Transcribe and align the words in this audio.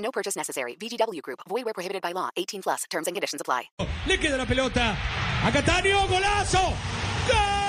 No 0.00 0.10
purchase 0.10 0.36
necessary. 0.36 0.76
VGW 0.76 1.22
Group. 1.22 1.40
Void 1.48 1.64
where 1.64 1.74
prohibited 1.74 2.02
by 2.02 2.12
law. 2.12 2.30
18 2.36 2.62
plus. 2.62 2.84
Terms 2.90 3.06
and 3.06 3.14
conditions 3.14 3.40
apply. 3.40 3.70
Le 4.06 4.18
queda 4.18 4.36
la 4.36 4.46
pelota 4.46 4.96
a 5.44 5.50
Cataño. 5.52 6.06
¡Golazo! 6.08 6.58
¡Gol! 7.28 7.60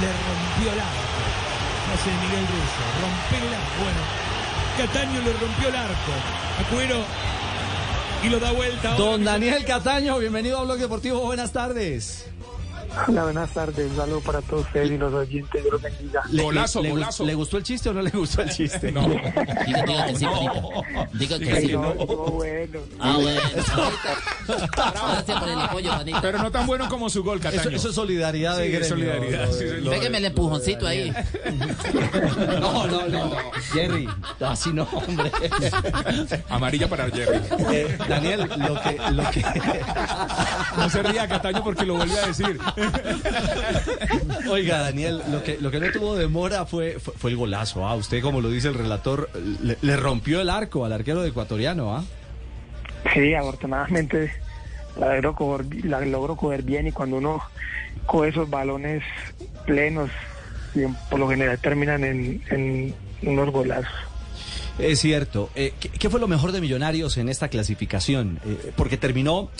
Le 0.00 0.06
rompió 0.06 0.72
el 0.72 0.80
arco. 0.80 1.20
Hace 1.92 2.10
Miguel 2.10 2.46
Russo. 2.46 2.82
Rompe 3.00 3.46
el 3.46 3.54
arco. 3.54 3.82
Bueno, 3.82 4.02
Cataño 4.78 5.20
le 5.22 5.32
rompió 5.32 5.68
el 5.68 5.76
arco. 5.76 6.12
Acuero 6.60 7.04
y 8.22 8.28
lo 8.28 8.38
da 8.38 8.52
vuelta. 8.52 8.92
ahora. 8.92 9.04
Don 9.04 9.24
Daniel 9.24 9.64
Cataño, 9.64 10.18
bienvenido 10.18 10.58
a 10.58 10.64
Blog 10.64 10.78
Deportivo. 10.78 11.20
Buenas 11.20 11.52
tardes. 11.52 12.26
Hola, 13.08 13.22
buenas 13.24 13.50
tardes. 13.54 13.90
Un 13.90 13.96
saludo 13.96 14.20
para 14.20 14.42
todos 14.42 14.66
ustedes 14.66 14.90
y 14.90 14.98
los 14.98 15.12
oyentes. 15.14 15.62
Dios 15.62 15.72
los 15.72 15.82
bendiga. 15.82 16.22
Le- 16.30 16.42
Golazo, 16.42 16.80
le, 16.82 16.88
le 16.88 16.94
golazo. 16.94 17.24
¿Le 17.24 17.34
gustó 17.34 17.56
el 17.56 17.62
chiste 17.62 17.88
o 17.88 17.92
no 17.92 18.02
le 18.02 18.10
gustó 18.10 18.42
el 18.42 18.50
chiste? 18.50 18.90
No. 19.00 19.02
Diga, 19.08 19.82
diga 19.84 20.06
que 20.06 20.16
sí, 20.16 20.24
Panita. 20.26 21.08
Diga 21.12 21.38
que 21.38 21.60
sí. 21.60 21.72
No, 21.72 21.80
bueno. 21.94 22.80
Ah, 22.98 23.16
bueno. 23.20 23.40
Gracias 24.46 25.40
por 25.40 25.48
el 25.48 25.60
apoyo, 25.60 25.90
Panita. 25.90 26.20
Pero 26.20 26.38
no 26.38 26.50
tan 26.50 26.66
bueno 26.66 26.88
como 26.88 27.08
su 27.08 27.22
gol, 27.22 27.38
Eso, 27.38 27.50
Cataño. 27.56 27.76
eso 27.76 27.88
es 27.90 27.94
solidaridad 27.94 28.56
de 28.58 28.64
Sí, 28.64 28.70
gremio. 28.70 28.88
solidaridad, 28.88 29.52
sí, 29.52 29.64
lo 29.80 29.90
Pégame 29.90 30.18
el 30.18 30.24
empujoncito 30.26 30.86
ahí. 30.86 31.12
No, 32.60 32.86
no, 32.86 33.06
no. 33.08 33.30
Jerry, 33.72 34.08
así 34.40 34.72
no, 34.72 34.82
hombre. 34.92 35.30
Amarilla 36.48 36.88
para 36.88 37.08
Jerry. 37.10 37.38
Eh, 37.72 37.96
Daniel, 38.08 38.40
lo 38.58 38.80
que, 38.80 38.98
lo 39.12 39.30
que... 39.30 39.44
No 40.76 40.90
se 40.90 41.02
ría 41.02 41.28
Cataño 41.28 41.62
porque 41.62 41.84
lo 41.86 41.94
vuelve 41.94 42.18
a 42.18 42.26
decir. 42.26 42.58
Oiga, 44.50 44.78
Daniel, 44.80 45.22
lo 45.30 45.42
que, 45.42 45.58
lo 45.60 45.70
que 45.70 45.80
no 45.80 45.90
tuvo 45.92 46.16
demora 46.16 46.66
fue, 46.66 46.98
fue, 46.98 47.14
fue 47.14 47.30
el 47.30 47.36
golazo. 47.36 47.86
Ah, 47.86 47.94
usted, 47.94 48.22
como 48.22 48.40
lo 48.40 48.50
dice 48.50 48.68
el 48.68 48.74
relator, 48.74 49.30
le, 49.62 49.76
le 49.80 49.96
rompió 49.96 50.40
el 50.40 50.50
arco 50.50 50.84
al 50.84 50.92
arquero 50.92 51.24
ecuatoriano. 51.24 51.96
¿ah? 51.96 52.04
Sí, 53.14 53.34
afortunadamente 53.34 54.32
la 54.98 55.14
logro, 55.14 55.34
coger, 55.34 55.84
la 55.84 56.00
logro 56.00 56.36
coger 56.36 56.62
bien 56.62 56.86
y 56.86 56.92
cuando 56.92 57.16
uno 57.16 57.42
coge 58.06 58.30
esos 58.30 58.50
balones 58.50 59.02
plenos, 59.66 60.10
por 61.08 61.18
lo 61.18 61.28
general 61.28 61.58
terminan 61.58 62.04
en, 62.04 62.42
en 62.50 62.94
unos 63.22 63.50
golazos. 63.50 63.92
Es 64.78 65.00
cierto. 65.00 65.50
Eh, 65.54 65.74
¿qué, 65.78 65.90
qué 65.90 66.08
fue 66.10 66.20
lo 66.20 66.28
mejor 66.28 66.52
de 66.52 66.60
Millonarios 66.60 67.18
en 67.18 67.28
esta 67.28 67.48
clasificación? 67.48 68.40
Eh, 68.46 68.72
porque 68.76 68.96
terminó, 68.96 69.50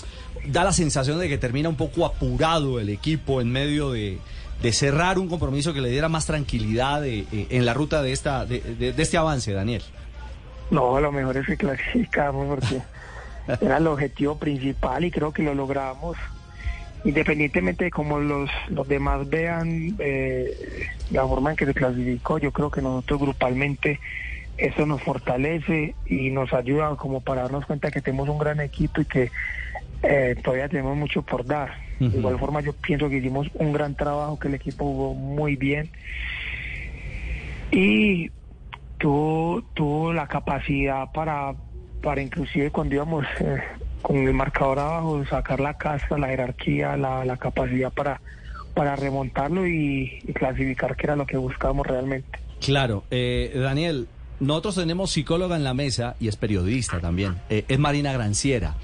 da 0.46 0.64
la 0.64 0.72
sensación 0.72 1.18
de 1.18 1.28
que 1.28 1.38
termina 1.38 1.68
un 1.68 1.76
poco 1.76 2.06
apurado 2.06 2.80
el 2.80 2.88
equipo 2.88 3.40
en 3.40 3.50
medio 3.50 3.92
de, 3.92 4.18
de 4.62 4.72
cerrar 4.72 5.18
un 5.18 5.28
compromiso 5.28 5.72
que 5.72 5.80
le 5.80 5.88
diera 5.90 6.08
más 6.08 6.26
tranquilidad 6.26 7.04
eh, 7.06 7.24
eh, 7.32 7.46
en 7.50 7.66
la 7.66 7.74
ruta 7.74 8.02
de, 8.02 8.12
esta, 8.12 8.46
de, 8.46 8.60
de- 8.60 8.92
de 8.92 9.02
este 9.02 9.16
avance, 9.16 9.52
Daniel. 9.52 9.82
No, 10.70 11.00
lo 11.00 11.10
mejor 11.12 11.36
es 11.36 11.46
que 11.46 11.56
clasificamos 11.56 12.46
porque 12.46 12.80
era 13.64 13.78
el 13.78 13.86
objetivo 13.86 14.36
principal 14.38 15.04
y 15.04 15.10
creo 15.10 15.32
que 15.32 15.42
lo 15.42 15.54
logramos. 15.54 16.16
Independientemente 17.04 17.84
de 17.84 17.90
cómo 17.90 18.18
los, 18.18 18.50
los 18.68 18.86
demás 18.86 19.26
vean 19.30 19.96
eh, 19.98 20.86
la 21.10 21.26
forma 21.26 21.50
en 21.50 21.56
que 21.56 21.64
se 21.64 21.72
clasificó, 21.72 22.36
yo 22.38 22.52
creo 22.52 22.70
que 22.70 22.82
nosotros 22.82 23.20
grupalmente 23.20 23.98
eso 24.58 24.84
nos 24.84 25.00
fortalece 25.02 25.94
y 26.04 26.28
nos 26.28 26.52
ayuda 26.52 26.94
como 26.96 27.22
para 27.22 27.42
darnos 27.42 27.64
cuenta 27.64 27.90
que 27.90 28.02
tenemos 28.02 28.28
un 28.28 28.38
gran 28.38 28.60
equipo 28.60 29.00
y 29.00 29.06
que 29.06 29.30
eh, 30.02 30.36
todavía 30.42 30.68
tenemos 30.68 30.96
mucho 30.96 31.22
por 31.22 31.44
dar. 31.44 31.70
De 31.98 32.06
igual 32.06 32.38
forma 32.38 32.62
yo 32.62 32.72
pienso 32.72 33.10
que 33.10 33.18
hicimos 33.18 33.48
un 33.54 33.74
gran 33.74 33.94
trabajo, 33.94 34.38
que 34.38 34.48
el 34.48 34.54
equipo 34.54 34.86
jugó 34.86 35.12
muy 35.12 35.56
bien 35.56 35.90
y 37.70 38.30
tuvo, 38.96 39.62
tuvo 39.74 40.12
la 40.12 40.26
capacidad 40.26 41.12
para, 41.12 41.54
para 42.02 42.22
inclusive 42.22 42.70
cuando 42.70 42.94
íbamos 42.94 43.26
eh, 43.40 43.58
con 44.00 44.16
el 44.16 44.32
marcador 44.32 44.78
abajo, 44.78 45.24
sacar 45.26 45.60
la 45.60 45.74
casta, 45.74 46.16
la 46.16 46.28
jerarquía, 46.28 46.96
la, 46.96 47.24
la 47.24 47.36
capacidad 47.36 47.92
para, 47.92 48.20
para 48.74 48.96
remontarlo 48.96 49.66
y, 49.66 50.20
y 50.26 50.32
clasificar, 50.32 50.96
que 50.96 51.06
era 51.06 51.16
lo 51.16 51.26
que 51.26 51.36
buscábamos 51.36 51.86
realmente. 51.86 52.38
Claro, 52.60 53.04
eh, 53.10 53.52
Daniel, 53.54 54.08
nosotros 54.40 54.74
tenemos 54.74 55.10
psicóloga 55.12 55.56
en 55.56 55.64
la 55.64 55.74
mesa 55.74 56.16
y 56.20 56.28
es 56.28 56.36
periodista 56.36 57.00
también. 57.00 57.40
eh, 57.50 57.64
es 57.68 57.78
Marina 57.78 58.12
Granciera. 58.12 58.74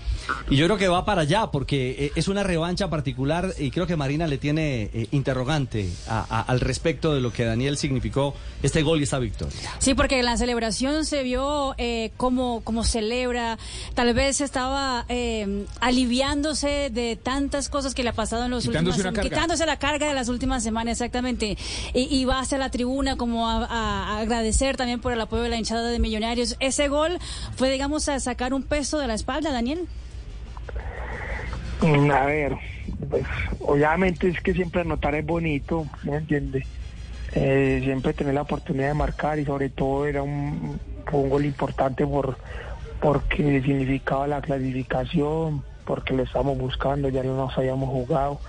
Y 0.50 0.56
yo 0.56 0.66
creo 0.66 0.76
que 0.78 0.88
va 0.88 1.04
para 1.04 1.22
allá 1.22 1.48
porque 1.50 1.96
eh, 2.06 2.12
es 2.16 2.28
una 2.28 2.42
revancha 2.42 2.90
particular 2.90 3.52
y 3.58 3.70
creo 3.70 3.86
que 3.86 3.96
Marina 3.96 4.26
le 4.26 4.38
tiene 4.38 4.90
eh, 4.92 5.06
interrogante 5.12 5.88
a- 6.08 6.26
a- 6.28 6.42
al 6.42 6.60
respecto 6.60 7.14
de 7.14 7.20
lo 7.20 7.32
que 7.32 7.44
Daniel 7.44 7.76
significó 7.76 8.34
este 8.62 8.82
gol 8.82 9.00
y 9.00 9.04
esta 9.04 9.18
victoria. 9.18 9.56
Sí, 9.78 9.94
porque 9.94 10.22
la 10.22 10.36
celebración 10.36 11.04
se 11.04 11.22
vio 11.22 11.74
eh, 11.78 12.10
como, 12.16 12.60
como 12.64 12.82
celebra, 12.84 13.58
tal 13.94 14.12
vez 14.14 14.40
estaba 14.40 15.04
eh, 15.08 15.64
aliviándose 15.80 16.90
de 16.90 17.16
tantas 17.16 17.68
cosas 17.68 17.94
que 17.94 18.02
le 18.02 18.10
ha 18.10 18.12
pasado 18.12 18.44
en 18.44 18.50
los 18.50 18.64
Quitándose 18.64 18.98
últimos 18.98 19.14
carga. 19.14 19.28
quitándose 19.30 19.66
la 19.66 19.78
carga 19.78 20.08
de 20.08 20.14
las 20.14 20.28
últimas 20.28 20.62
semanas, 20.62 20.92
exactamente. 20.92 21.56
Y, 21.94 22.14
y 22.14 22.24
va 22.24 22.40
hacia 22.40 22.58
la 22.58 22.70
tribuna 22.70 23.16
como 23.16 23.48
a, 23.48 23.64
a- 23.64 24.16
a 24.16 24.18
agradecer 24.20 24.76
también 24.76 25.00
por 25.00 25.12
el 25.12 25.20
apoyo 25.20 25.45
la 25.48 25.56
hinchada 25.56 25.90
de 25.90 25.98
Millonarios. 25.98 26.56
Ese 26.60 26.88
gol 26.88 27.18
fue, 27.56 27.70
digamos, 27.70 28.08
a 28.08 28.18
sacar 28.20 28.54
un 28.54 28.62
peso 28.62 28.98
de 28.98 29.06
la 29.06 29.14
espalda, 29.14 29.52
Daniel. 29.52 29.86
Mm, 31.82 32.10
A 32.10 32.26
ver, 32.26 32.56
pues 33.10 33.24
obviamente 33.60 34.28
es 34.28 34.40
que 34.40 34.54
siempre 34.54 34.80
anotar 34.80 35.14
es 35.14 35.26
bonito, 35.26 35.86
¿me 36.04 36.16
entiende? 36.16 36.66
Eh, 37.32 37.80
siempre 37.84 38.14
tener 38.14 38.34
la 38.34 38.42
oportunidad 38.42 38.88
de 38.88 38.94
marcar 38.94 39.38
y 39.38 39.44
sobre 39.44 39.68
todo 39.68 40.06
era 40.06 40.22
un 40.22 40.78
gol 41.10 41.44
importante 41.44 42.06
por 42.06 42.36
porque 43.00 43.62
significaba 43.62 44.26
la 44.26 44.40
clasificación, 44.40 45.62
porque 45.84 46.14
lo 46.14 46.22
estábamos 46.22 46.58
buscando, 46.58 47.08
ya 47.08 47.22
no 47.22 47.36
nos 47.36 47.56
habíamos 47.56 47.90
jugado. 47.90 48.40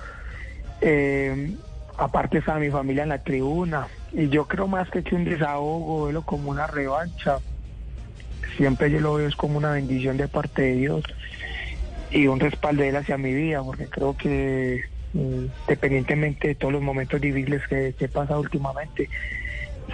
Eh, 0.82 1.56
aparte 1.98 2.40
estaba 2.40 2.60
mi 2.60 2.70
familia 2.70 3.04
en 3.04 3.10
la 3.10 3.24
tribuna 3.24 3.88
y 4.14 4.30
yo 4.30 4.46
creo 4.48 4.68
más 4.68 4.90
que 4.90 5.04
que 5.04 5.16
un 5.16 5.26
desahogo, 5.26 6.06
verlo 6.06 6.22
como 6.22 6.50
una 6.50 6.68
revancha. 6.68 7.40
Siempre 8.56 8.90
yo 8.90 9.00
lo 9.00 9.16
veo 9.16 9.28
es 9.28 9.36
como 9.36 9.58
una 9.58 9.72
bendición 9.72 10.18
de 10.18 10.28
parte 10.28 10.62
de 10.62 10.76
Dios 10.76 11.04
y 12.12 12.28
un 12.28 12.40
respaldo 12.40 12.84
de 12.84 12.90
él 12.90 12.96
hacia 12.96 13.18
mi 13.18 13.34
vida, 13.34 13.62
porque 13.64 13.88
creo 13.88 14.16
que 14.16 14.84
mm, 15.14 15.46
independientemente 15.62 16.50
de 16.50 16.56
todos 16.56 16.74
los 16.74 16.82
momentos 16.82 17.20
difíciles 17.20 17.62
que, 17.68 17.94
que 17.98 18.06
he 18.06 18.10
pasado 18.10 18.40
últimamente, 18.40 19.10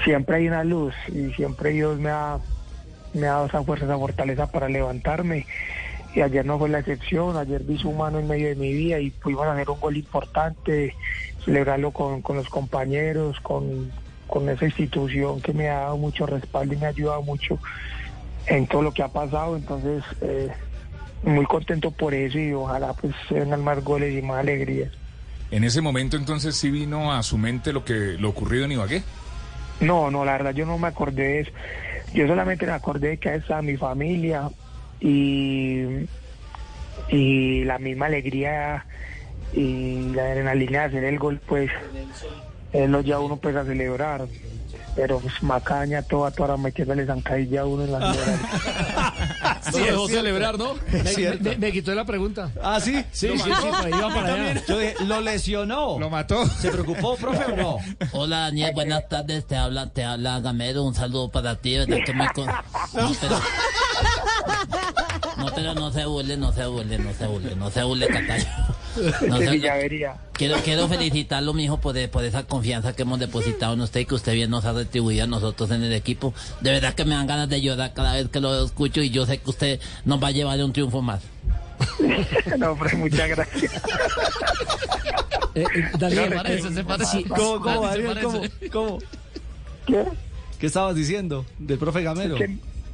siempre 0.04 0.38
hay 0.38 0.48
una 0.48 0.64
luz 0.64 0.94
y 1.08 1.34
siempre 1.34 1.72
Dios 1.72 2.00
me 2.00 2.10
ha, 2.10 2.38
me 3.14 3.28
ha 3.28 3.32
dado 3.32 3.46
esa 3.48 3.64
fuerza, 3.64 3.86
esa 3.86 3.98
fortaleza 3.98 4.52
para 4.52 4.70
levantarme. 4.70 5.46
Y 6.16 6.22
ayer 6.22 6.46
no 6.46 6.60
fue 6.60 6.70
la 6.70 6.80
excepción, 6.80 7.36
ayer 7.38 7.64
vi 7.64 7.80
su 7.80 7.92
mano 7.92 8.20
en 8.20 8.28
medio 8.28 8.48
de 8.48 8.56
mi 8.56 8.72
vida 8.72 9.00
y 9.00 9.10
pudimos 9.10 9.48
hacer 9.48 9.68
un 9.68 9.80
gol 9.80 9.98
importante, 9.98 10.96
celebrarlo 11.44 11.90
con, 11.90 12.22
con 12.22 12.36
los 12.36 12.50
compañeros, 12.50 13.40
con, 13.40 13.92
con 14.34 14.50
esa 14.50 14.66
institución 14.66 15.40
que 15.42 15.54
me 15.54 15.70
ha 15.70 15.82
dado 15.82 15.98
mucho 15.98 16.26
respaldo 16.26 16.74
y 16.74 16.78
me 16.78 16.88
ha 16.88 16.90
ayudado 16.90 17.22
mucho 17.22 17.60
en 18.48 18.66
todo 18.66 18.82
lo 18.82 18.92
que 18.92 19.04
ha 19.04 19.08
pasado. 19.08 19.56
Entonces, 19.56 20.04
eh, 20.22 20.50
muy 21.22 21.46
contento 21.46 21.92
por 21.92 22.16
eso 22.16 22.40
y 22.40 22.52
ojalá 22.52 22.94
pues 22.94 23.14
se 23.30 23.36
vengan 23.36 23.64
más 23.64 23.84
goles 23.84 24.12
y 24.18 24.24
más 24.24 24.40
alegrías. 24.40 24.90
En 25.52 25.64
ese 25.64 25.82
momento 25.82 26.18
entonces 26.18 26.56
sí 26.56 26.72
vino 26.72 27.14
a 27.14 27.22
su 27.22 27.38
mente 27.38 27.72
lo 27.72 27.86
que 27.86 28.18
lo 28.18 28.30
ocurrido 28.30 28.66
en 28.66 28.72
Ibagué. 28.72 29.04
No, 29.80 30.10
no, 30.10 30.26
la 30.26 30.32
verdad 30.32 30.56
yo 30.56 30.66
no 30.66 30.80
me 30.80 30.88
acordé 30.88 31.22
de 31.22 31.40
eso. 31.42 31.52
Yo 32.16 32.26
solamente 32.26 32.66
me 32.66 32.72
acordé 32.72 33.10
de 33.10 33.18
que 33.20 33.36
estaba 33.36 33.62
mi 33.62 33.78
familia 33.78 34.50
y, 35.00 36.08
y 37.10 37.66
la 37.66 37.78
misma 37.78 38.08
alegría 38.08 38.84
y 39.54 40.10
la 40.10 40.24
adrenalina 40.24 40.80
de 40.80 40.86
hacer 40.86 41.04
el 41.04 41.20
gol, 41.20 41.40
pues 41.46 41.70
lo 42.74 43.02
ya 43.02 43.20
uno 43.20 43.38
pega 43.38 43.62
a 43.62 43.66
celebrar. 43.66 44.26
Pero 44.96 45.18
pues 45.20 45.42
Macaña, 45.42 46.04
toda, 46.04 46.30
toda 46.30 46.56
metiéndole 46.56 47.04
zancadilla 47.08 47.62
a 47.62 47.66
uno 47.66 47.84
en 47.84 47.92
la 47.94 48.00
No 49.74 49.80
lo 49.80 49.86
dejó 49.86 50.08
celebrar, 50.08 50.60
¿no? 50.60 50.76
Me, 50.92 51.40
me- 51.40 51.58
me 51.58 51.72
quitó 51.72 51.96
la 51.96 52.06
pregunta. 52.06 52.52
¿Ah, 52.62 52.80
sí? 52.80 53.04
Sí, 53.12 53.30
sí, 53.30 53.40
sí, 53.40 53.68
pues 53.82 53.88
iba 53.88 54.14
para 54.14 54.34
allá. 54.36 54.64
Yo 54.68 54.78
dije, 54.78 54.96
¿lo 55.06 55.20
lesionó? 55.22 55.98
Lo 55.98 56.12
mató. 56.12 56.46
¿Se 56.46 56.70
preocupó, 56.70 57.16
profe, 57.16 57.54
o 57.54 57.56
no? 57.56 57.78
Hola 58.12 58.38
Daniel, 58.42 58.72
buenas 58.76 59.10
tardes, 59.10 59.48
te 59.48 59.56
habla, 59.56 59.90
te 59.90 60.04
habla 60.04 60.40
Gamero, 60.42 60.84
un 60.84 60.94
saludo 60.94 61.32
para 61.32 61.56
ti, 61.56 61.76
¿verdad 61.76 61.98
que 62.06 62.14
me 62.14 62.28
con- 62.34 62.46
No, 62.46 63.12
pero... 63.20 63.40
No, 65.38 65.46
pero 65.56 65.74
no 65.74 65.92
se 65.92 66.06
burle, 66.06 66.38
no 66.38 66.52
se 66.54 66.66
burle, 66.68 67.00
no 67.00 67.14
se 67.14 67.26
burle, 67.26 67.56
no 67.56 67.72
se 67.72 67.84
burle, 67.84 68.08
Cataño. 68.08 68.46
No 69.28 69.40
de 69.40 69.46
se- 69.46 69.52
Villavería. 69.52 70.16
Quiero, 70.34 70.58
quiero 70.64 70.88
felicitarlo, 70.88 71.54
mijo, 71.54 71.78
por, 71.80 71.96
por 72.10 72.24
esa 72.24 72.44
confianza 72.44 72.94
que 72.96 73.04
hemos 73.04 73.20
depositado 73.20 73.74
en 73.74 73.82
usted 73.82 74.02
y 74.02 74.06
que 74.06 74.16
usted 74.16 74.34
bien 74.34 74.50
nos 74.50 74.66
ha 74.66 74.74
retribuido 74.74 75.24
a 75.24 75.28
nosotros 75.28 75.70
en 75.72 75.84
el 75.84 75.94
equipo. 75.94 76.34
De 76.62 76.72
verdad 76.72 76.94
que 76.94 77.06
me 77.06 77.16
dan 77.16 77.28
ganas 77.28 77.48
de 77.50 77.62
llorar 77.62 77.94
cada 77.94 78.14
vez 78.14 78.30
que 78.30 78.40
lo 78.40 78.66
escucho 78.66 79.02
y 79.02 79.10
yo 79.12 79.26
sé 79.26 79.38
que 79.38 79.50
usted 79.50 79.80
nos 80.06 80.22
va 80.22 80.28
a 80.28 80.32
llevar 80.32 80.60
a 80.60 80.66
un 80.66 80.74
triunfo 80.74 81.02
más. 81.02 81.22
no, 82.58 82.72
hombre, 82.72 82.96
muchas 82.98 83.30
gracias. 83.30 83.74
Eh, 85.56 85.64
eh, 85.76 85.92
Daniel, 86.00 86.30
Se 86.30 86.36
parece, 86.36 86.68
eh, 86.68 86.72
se 86.74 86.84
parece. 86.84 87.24
¿Cómo, 87.26 87.62
cómo, 87.62 87.82
Daniel? 87.86 88.52
¿Cómo? 88.72 89.00
¿Qué? 89.86 90.04
¿Qué 90.60 90.66
estabas 90.68 90.96
diciendo 90.96 91.46
del 91.60 91.78
profe 91.78 92.02
Gamero? 92.04 92.38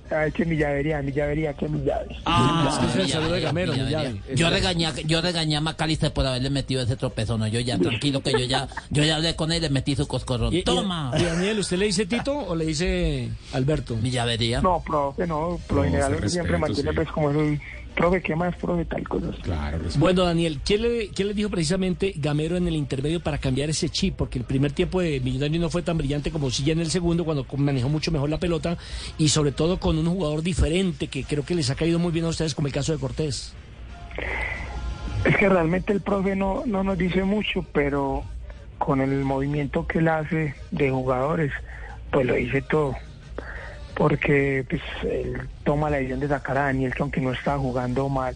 Que, 0.10 0.16
ay, 0.16 0.32
que 0.32 0.44
mi 0.46 0.58
llavería, 0.58 1.02
mi 1.04 1.12
llavería, 1.12 1.54
que 1.54 1.68
mi 1.70 1.80
llave. 1.86 2.08
Ah, 2.26 2.68
es 2.72 2.78
que 2.80 2.86
es 2.88 2.96
el 3.06 3.10
saludo 3.10 3.34
de 3.34 3.42
Gamero, 3.42 3.74
mi 3.74 3.90
llave. 3.90 4.22
Yo 4.36 4.50
regañé, 4.50 4.88
a- 4.88 4.94
yo 5.06 5.22
regañé 5.22 5.56
a 5.58 5.62
Macalister 5.62 6.12
por 6.12 6.26
haberle 6.26 6.50
metido 6.50 6.82
ese 6.82 6.96
tropezón. 6.96 7.40
¿no? 7.42 7.48
Yo 7.48 7.60
ya, 7.60 7.78
tranquilo, 7.78 8.22
que 8.22 8.32
yo 8.32 8.40
ya, 8.46 8.68
yo 8.90 9.04
ya 9.04 9.18
hablé 9.18 9.36
con 9.36 9.52
él 9.52 9.60
y 9.60 9.62
le 9.62 9.70
metí 9.70 9.96
su 9.96 10.08
coscorrón. 10.08 10.54
y- 10.54 10.58
y- 10.60 10.64
¡Toma! 10.64 11.12
Y, 11.18 11.24
Daniel, 11.24 11.60
¿usted 11.60 11.78
le 11.78 11.86
dice 11.86 12.06
Tito 12.08 12.36
o 12.38 12.56
le 12.56 12.66
dice 12.66 13.30
Alberto? 13.54 13.96
Mi 13.98 14.10
llavería. 14.10 14.62
No, 14.62 14.82
profe, 14.86 15.28
no, 15.28 15.60
por 15.68 15.78
lo 15.78 15.84
No, 15.84 15.90
general 15.90 16.16
uno 16.18 16.28
siempre 16.30 16.58
mantiene 16.58 16.90
sí. 16.90 16.96
pues 16.96 17.08
como 17.12 17.30
el 17.32 17.62
profe, 17.96 18.22
¿qué 18.22 18.36
más, 18.36 18.56
profe? 18.56 18.86
Tal 18.86 19.08
cosa. 19.08 19.28
Claro. 19.42 19.80
Bueno, 19.98 20.24
Daniel, 20.24 20.60
¿qué 20.66 20.78
le, 20.78 21.10
¿qué 21.10 21.26
le 21.26 21.34
dijo 21.34 21.50
precisamente 21.50 22.14
Gamero 22.16 22.58
en 22.58 22.68
el 22.68 22.76
intermedio 22.76 23.20
para 23.20 23.38
cambiar 23.38 23.70
ese 23.70 23.90
chip? 23.90 24.16
Porque 24.16 24.40
el 24.40 24.46
primer 24.46 24.72
tiempo 24.72 25.02
de 25.02 25.20
Millonario 25.20 25.60
no 25.60 25.70
fue 25.70 25.82
tan 25.82 25.98
brillante 25.98 26.32
como 26.32 26.50
si 26.50 26.64
ya 26.64 26.74
en 26.74 26.80
el 26.80 26.90
segundo, 26.90 27.26
cuando 27.26 27.46
manejó 27.58 27.90
mucho 27.90 28.12
mejor 28.12 28.30
la 28.30 28.40
pelota 28.40 28.78
y 29.18 29.30
sobre 29.30 29.52
todo 29.52 29.80
con 29.80 29.98
un 29.98 30.06
jugador 30.06 30.42
diferente 30.42 31.08
que 31.08 31.24
creo 31.24 31.44
que 31.46 31.56
les 31.56 31.70
ha 31.70 31.76
caído 31.76 32.00
muy 32.00 32.12
bien 32.12 32.26
a 32.26 32.30
ustedes, 32.30 32.56
como 32.56 32.68
el 32.68 32.74
caso 32.74 32.92
de 32.92 33.00
Cortés. 33.00 33.54
Es 35.26 35.36
que 35.38 35.50
realmente 35.50 35.94
el 35.94 36.02
profe 36.02 36.36
no, 36.36 36.64
no 36.66 36.84
nos 36.84 36.98
dice 36.98 37.24
mucho, 37.24 37.66
pero 37.74 38.24
con 38.78 39.02
el 39.02 39.24
movimiento 39.26 39.86
que 39.86 40.00
él 40.00 40.08
hace 40.08 40.56
de 40.72 40.90
jugadores, 40.90 41.52
pues 42.12 42.26
lo 42.26 42.34
dice 42.36 42.62
todo. 42.62 42.96
Porque 44.00 44.66
pues 44.68 44.82
él 45.04 45.48
toma 45.64 45.90
la 45.90 45.98
decisión 45.98 46.22
de 46.22 46.30
sacar 46.30 46.58
a 46.58 46.64
Daniel, 46.64 46.96
que 46.96 47.04
aunque 47.04 47.22
no 47.22 47.34
está 47.34 47.58
jugando 47.58 48.08
mal, 48.08 48.34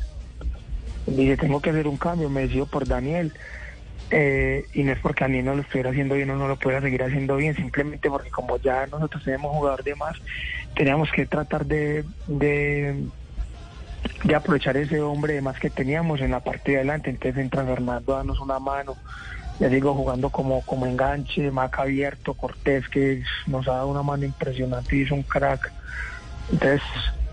dice, 1.08 1.38
tengo 1.38 1.62
que 1.62 1.70
hacer 1.70 1.88
un 1.88 1.98
cambio, 1.98 2.30
me 2.30 2.42
decido 2.42 2.66
por 2.66 2.86
Daniel. 2.86 3.34
Eh, 4.12 4.66
y 4.74 4.84
no 4.84 4.92
es 4.92 5.00
porque 5.00 5.24
Daniel 5.24 5.46
no 5.46 5.56
lo 5.56 5.62
estuviera 5.62 5.90
haciendo 5.90 6.16
bien 6.16 6.30
o 6.30 6.36
no 6.36 6.48
lo 6.48 6.58
pueda 6.58 6.82
seguir 6.82 7.02
haciendo 7.02 7.38
bien, 7.38 7.56
simplemente 7.56 8.10
porque 8.10 8.30
como 8.30 8.58
ya 8.58 8.86
nosotros 8.88 9.24
tenemos 9.24 9.56
jugador 9.56 9.84
de 9.84 9.96
más, 9.96 10.18
teníamos 10.76 11.10
que 11.12 11.26
tratar 11.26 11.66
de, 11.66 12.04
de 12.28 13.08
de 14.24 14.36
aprovechar 14.36 14.78
ese 14.78 15.02
hombre 15.02 15.34
de 15.34 15.42
más 15.42 15.60
que 15.60 15.70
teníamos 15.70 16.22
en 16.22 16.32
la 16.32 16.40
parte 16.40 16.72
de 16.72 16.78
adelante. 16.78 17.10
Entonces 17.10 17.42
entra 17.42 17.64
Fernando 17.66 18.14
a 18.14 18.18
darnos 18.18 18.40
una 18.40 18.60
mano. 18.60 18.96
Ya 19.60 19.70
digo, 19.70 19.94
jugando 19.94 20.30
como, 20.30 20.62
como 20.64 20.88
enganche, 20.88 21.52
Maca 21.52 21.84
abierto, 21.84 22.34
Cortés, 22.34 22.88
que 22.90 23.24
nos 23.48 23.68
ha 23.68 23.74
dado 23.74 23.88
una 23.88 24.04
mano 24.04 24.26
impresionante 24.26 24.96
y 24.98 25.04
es 25.04 25.12
un 25.12 25.24
crack. 25.24 25.72
Entonces, 26.52 26.82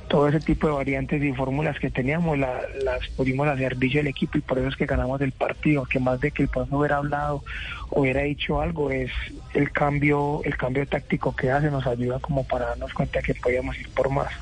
todo 0.09 0.29
ese 0.29 0.41
tipo 0.41 0.67
de 0.67 0.75
variantes 0.75 1.23
y 1.23 1.33
fórmulas 1.33 1.79
que 1.79 1.91
teníamos 1.91 2.37
la- 2.39 2.63
las 2.85 2.99
pudimos 3.17 3.47
hacer 3.49 3.71
servicio 3.73 4.01
del 4.01 4.09
equipo 4.09 4.39
y 4.39 4.43
por 4.43 4.59
eso 4.59 4.69
es 4.69 4.77
que 4.77 4.87
ganamos 4.87 5.21
el 5.21 5.33
partido. 5.33 5.85
Que 5.87 6.01
más 6.01 6.21
de 6.21 6.33
que 6.33 6.43
el 6.43 6.49
profe 6.49 6.75
hubiera 6.75 6.97
hablado, 6.99 7.45
hubiera 7.91 8.23
dicho 8.23 8.61
algo, 8.61 8.91
es 8.91 9.11
el 9.55 9.71
cambio, 9.73 10.41
el 10.45 10.57
cambio 10.57 10.87
táctico 10.87 11.33
que 11.35 11.51
hace, 11.51 11.71
nos 11.71 11.87
ayuda 11.87 12.19
como 12.21 12.45
para 12.45 12.67
darnos 12.67 12.93
cuenta 12.93 13.23
que 13.23 13.35
podíamos 13.35 13.79
ir 13.79 13.89
por 13.95 14.11
más. 14.11 14.33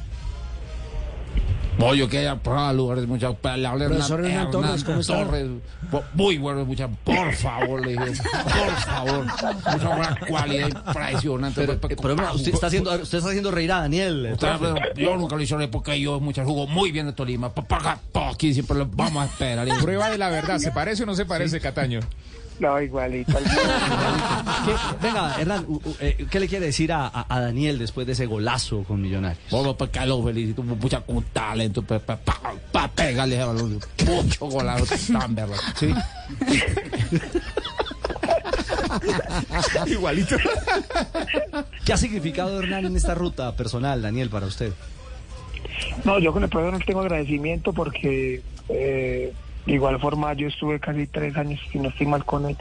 No, 1.79 1.95
yo 1.95 2.09
quería 2.09 2.37
probar 2.37 2.75
lugares, 2.75 3.07
muchachos. 3.07 3.37
Para 3.41 3.57
le 3.57 3.67
hablé 3.67 3.85
a 3.85 3.89
Profesor 3.89 4.25
Hernán 4.25 4.51
Torres, 4.51 4.85
¿cómo 4.85 5.01
está? 5.01 5.25
Torres. 5.25 5.47
Muy 6.15 6.39
bueno, 6.39 6.65
muchachos. 6.65 6.97
Por 7.05 7.33
favor, 7.35 7.87
le 7.87 7.93
dije. 7.93 8.23
Por 8.23 8.75
favor. 8.81 9.25
Mucha 9.25 9.89
buena 9.97 10.21
cualidad 10.29 10.69
impresionante. 10.69 11.61
Pero, 11.61 11.79
Pues, 11.79 11.93
eh, 11.93 11.97
pero, 12.03 12.17
bueno, 12.17 12.35
usted 12.35 12.55
está 12.55 12.67
haciendo, 12.67 12.91
usted 12.93 13.19
está 13.19 13.29
haciendo 13.31 13.51
reír 13.51 13.73
a 13.73 13.81
Daniel. 13.81 14.31
Usted, 14.33 14.57
profe. 14.59 14.81
yo 14.97 15.17
nunca 15.17 15.37
lo 15.37 15.43
hice 15.43 15.55
en 15.55 15.63
época 15.63 15.95
y 15.97 16.03
yo 16.03 16.19
muchas 16.21 16.45
jugó 16.47 16.67
muy 16.67 16.91
bien 16.91 17.07
de 17.07 17.13
Tolima. 17.13 17.53
Aquí 18.33 18.53
siempre 18.53 18.77
lo 18.77 18.87
vamos 18.87 19.23
a 19.23 19.27
esperar. 19.27 19.69
Prueba 19.81 20.11
de 20.11 20.19
la 20.19 20.29
verdad, 20.31 20.59
¿se 20.59 20.73
parece 20.73 21.05
o 21.05 21.07
no 21.07 21.15
se 21.15 21.27
parece, 21.27 21.61
Cataño? 21.61 22.01
No, 22.61 22.81
igualito. 22.81 23.33
¿Qué- 23.39 24.75
venga, 25.07 25.41
Hernán, 25.41 25.65
u- 25.69 25.77
u- 25.77 25.97
eh, 26.01 26.27
¿qué 26.31 26.41
le 26.41 26.49
quiere 26.49 26.67
decir 26.67 26.93
a, 26.93 27.07
a- 27.07 27.27
a 27.29 27.41
Daniel 27.41 27.79
después 27.79 28.07
de 28.07 28.15
ese 28.15 28.27
golazo 28.27 28.83
con 28.83 29.01
Millonarios? 29.01 29.43
Vamos 29.51 29.77
para 29.77 30.07
lo 30.07 30.23
felicito, 30.25 30.63
mucha 30.63 31.01
con 31.03 31.23
talento 31.33 31.83
para 31.83 32.01
pa, 32.01 32.17
pa, 32.17 32.41
pa 32.73 32.89
pegarle 32.89 33.41
a 33.41 33.47
balón. 33.47 33.79
Mucho 34.07 34.47
golazo 34.47 34.95
tan 35.17 35.35
verdad. 35.35 35.57
Sí. 35.79 35.95
Igualito. 39.87 40.37
¿Qué 41.85 41.93
ha 41.93 41.97
significado 41.97 42.61
Hernán 42.63 42.87
en 42.87 42.97
esta 42.97 43.15
ruta 43.15 43.55
personal, 43.57 44.03
Daniel, 44.03 44.31
para 44.31 44.47
usted? 44.47 44.73
No, 46.05 46.19
yo 46.19 46.33
con 46.33 46.43
el 46.43 46.49
profe 46.49 46.73
no 46.73 46.79
tengo 46.85 47.01
agradecimiento 47.01 47.73
porque 47.73 48.43
eh, 48.69 49.33
de 49.69 49.75
igual 49.75 50.01
forma 50.01 50.33
yo 50.33 50.49
estuve 50.49 50.81
casi 50.81 51.07
tres 51.07 51.37
años, 51.37 51.61
si 51.71 51.79
no 51.79 51.91
estoy 51.91 52.07
mal 52.07 52.25
con 52.25 52.47
él, 52.47 52.57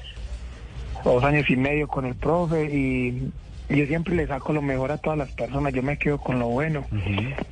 dos 1.06 1.24
años 1.24 1.50
y 1.50 1.56
medio 1.56 1.88
con 1.88 2.06
el 2.06 2.16
profe 2.16 2.66
y 2.66 3.32
yo 3.70 3.86
siempre 3.86 4.14
le 4.14 4.28
saco 4.28 4.52
lo 4.52 4.62
mejor 4.62 4.92
a 4.92 4.98
todas 4.98 5.18
las 5.18 5.32
personas, 5.32 5.74
yo 5.74 5.82
me 5.82 5.98
quedo 5.98 6.18
con 6.18 6.38
lo 6.38 6.48
bueno. 6.48 6.86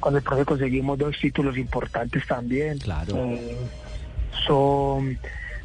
Con 0.01 0.15
el 0.15 0.21
profe 0.21 0.43
conseguimos 0.43 0.97
dos 0.97 1.17
títulos 1.19 1.57
importantes 1.57 2.27
también. 2.27 2.79
Claro. 2.79 3.15
Eh, 3.15 3.57
son, 4.45 5.17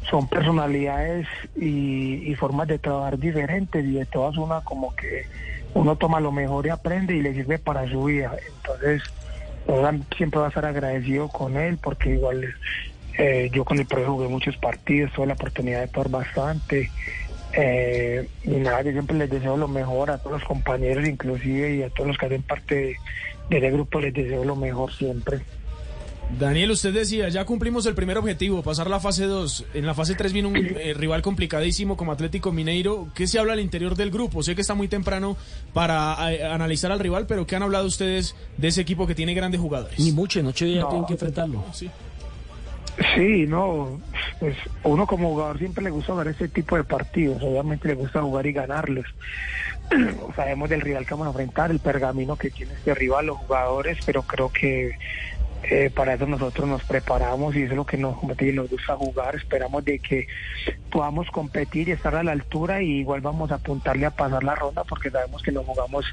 son 0.09 0.27
personalidades 0.29 1.27
y, 1.57 2.31
y 2.31 2.35
formas 2.35 2.69
de 2.69 2.79
trabajar 2.79 3.19
diferentes 3.19 3.83
y 3.85 3.91
de 3.91 4.05
todas 4.05 4.37
una 4.37 4.61
como 4.61 4.95
que 4.95 5.25
uno 5.73 5.97
toma 5.97 6.21
lo 6.21 6.31
mejor 6.31 6.65
y 6.65 6.69
aprende 6.69 7.15
y 7.15 7.21
le 7.21 7.33
sirve 7.33 7.59
para 7.59 7.89
su 7.89 8.05
vida. 8.05 8.35
Entonces, 8.57 9.03
siempre 10.17 10.39
va 10.39 10.45
a 10.45 10.49
estar 10.49 10.65
agradecido 10.65 11.27
con 11.27 11.57
él 11.57 11.77
porque 11.81 12.11
igual 12.11 12.55
eh, 13.23 13.51
yo 13.53 13.63
con 13.63 13.77
el 13.77 13.85
profe 13.85 14.07
jugué 14.07 14.27
muchos 14.27 14.57
partidos, 14.57 15.11
tuve 15.13 15.27
la 15.27 15.33
oportunidad 15.33 15.81
de 15.81 15.87
jugar 15.87 16.09
bastante. 16.09 16.89
Eh, 17.53 18.27
y 18.45 18.49
nada, 18.51 18.81
yo 18.81 18.91
siempre 18.91 19.15
les 19.17 19.29
deseo 19.29 19.57
lo 19.57 19.67
mejor 19.67 20.09
a 20.09 20.17
todos 20.17 20.39
los 20.39 20.43
compañeros 20.47 21.07
inclusive 21.07 21.75
y 21.75 21.83
a 21.83 21.89
todos 21.89 22.07
los 22.07 22.17
que 22.17 22.25
hacen 22.25 22.41
parte 22.43 22.75
de, 22.75 22.95
de 23.49 23.57
ese 23.57 23.71
grupo, 23.71 23.99
les 23.99 24.13
deseo 24.13 24.43
lo 24.43 24.55
mejor 24.55 24.91
siempre. 24.93 25.41
Daniel, 26.39 26.71
usted 26.71 26.93
decía, 26.93 27.27
ya 27.27 27.43
cumplimos 27.43 27.85
el 27.85 27.93
primer 27.93 28.17
objetivo, 28.17 28.63
pasar 28.63 28.89
la 28.89 29.01
fase 29.01 29.25
2. 29.25 29.65
En 29.73 29.85
la 29.85 29.93
fase 29.93 30.15
3 30.15 30.31
viene 30.31 30.47
un 30.47 30.55
eh, 30.79 30.93
rival 30.95 31.21
complicadísimo 31.21 31.97
como 31.97 32.13
Atlético 32.13 32.53
Mineiro. 32.53 33.09
¿Qué 33.13 33.27
se 33.27 33.37
habla 33.37 33.53
al 33.53 33.59
interior 33.59 33.95
del 33.95 34.11
grupo? 34.11 34.41
Sé 34.41 34.55
que 34.55 34.61
está 34.61 34.73
muy 34.73 34.87
temprano 34.87 35.35
para 35.73 36.25
analizar 36.53 36.91
al 36.91 36.99
rival, 36.99 37.25
pero 37.27 37.45
¿qué 37.45 37.57
han 37.57 37.63
hablado 37.63 37.85
ustedes 37.85 38.33
de 38.57 38.69
ese 38.69 38.79
equipo 38.81 39.05
que 39.05 39.13
tiene 39.13 39.33
grandes 39.33 39.59
jugadores? 39.59 39.99
Ni 39.99 40.11
mucho, 40.13 40.39
en 40.39 40.47
ocho 40.47 40.63
días 40.65 40.83
No. 40.85 40.89
tienen 40.89 41.05
que 41.05 41.13
enfrentarlo. 41.13 41.65
Sí. 41.73 41.91
Sí, 43.15 43.45
no, 43.47 43.99
pues 44.39 44.55
uno 44.83 45.07
como 45.07 45.29
jugador 45.29 45.57
siempre 45.57 45.83
le 45.83 45.89
gusta 45.89 46.13
jugar 46.13 46.27
ese 46.27 46.47
tipo 46.47 46.75
de 46.75 46.83
partidos, 46.83 47.41
obviamente 47.41 47.87
le 47.87 47.95
gusta 47.95 48.21
jugar 48.21 48.45
y 48.45 48.53
ganarlos. 48.53 49.05
Sabemos 50.35 50.69
del 50.69 50.81
rival 50.81 51.05
que 51.05 51.13
vamos 51.13 51.27
a 51.27 51.29
enfrentar, 51.29 51.71
el 51.71 51.79
pergamino 51.79 52.35
que 52.35 52.49
tiene 52.49 52.73
este 52.73 52.93
rival, 52.93 53.27
los 53.27 53.37
jugadores, 53.37 53.97
pero 54.05 54.23
creo 54.23 54.49
que 54.49 54.97
eh, 55.63 55.91
para 55.93 56.15
eso 56.15 56.25
nosotros 56.25 56.67
nos 56.67 56.83
preparamos 56.83 57.55
y 57.55 57.63
eso 57.63 57.73
es 57.73 57.77
lo 57.77 57.85
que 57.85 57.97
nos, 57.97 58.15
nos 58.23 58.69
gusta 58.69 58.95
jugar. 58.95 59.35
Esperamos 59.35 59.85
de 59.85 59.99
que 59.99 60.27
podamos 60.89 61.29
competir 61.29 61.89
y 61.89 61.91
estar 61.91 62.15
a 62.15 62.23
la 62.23 62.31
altura 62.31 62.81
y 62.81 62.99
igual 62.99 63.21
vamos 63.21 63.51
a 63.51 63.55
apuntarle 63.55 64.05
a 64.05 64.11
pasar 64.11 64.43
la 64.43 64.55
ronda 64.55 64.83
porque 64.83 65.11
sabemos 65.11 65.41
que 65.43 65.51
nos 65.51 65.65
jugamos 65.65 66.05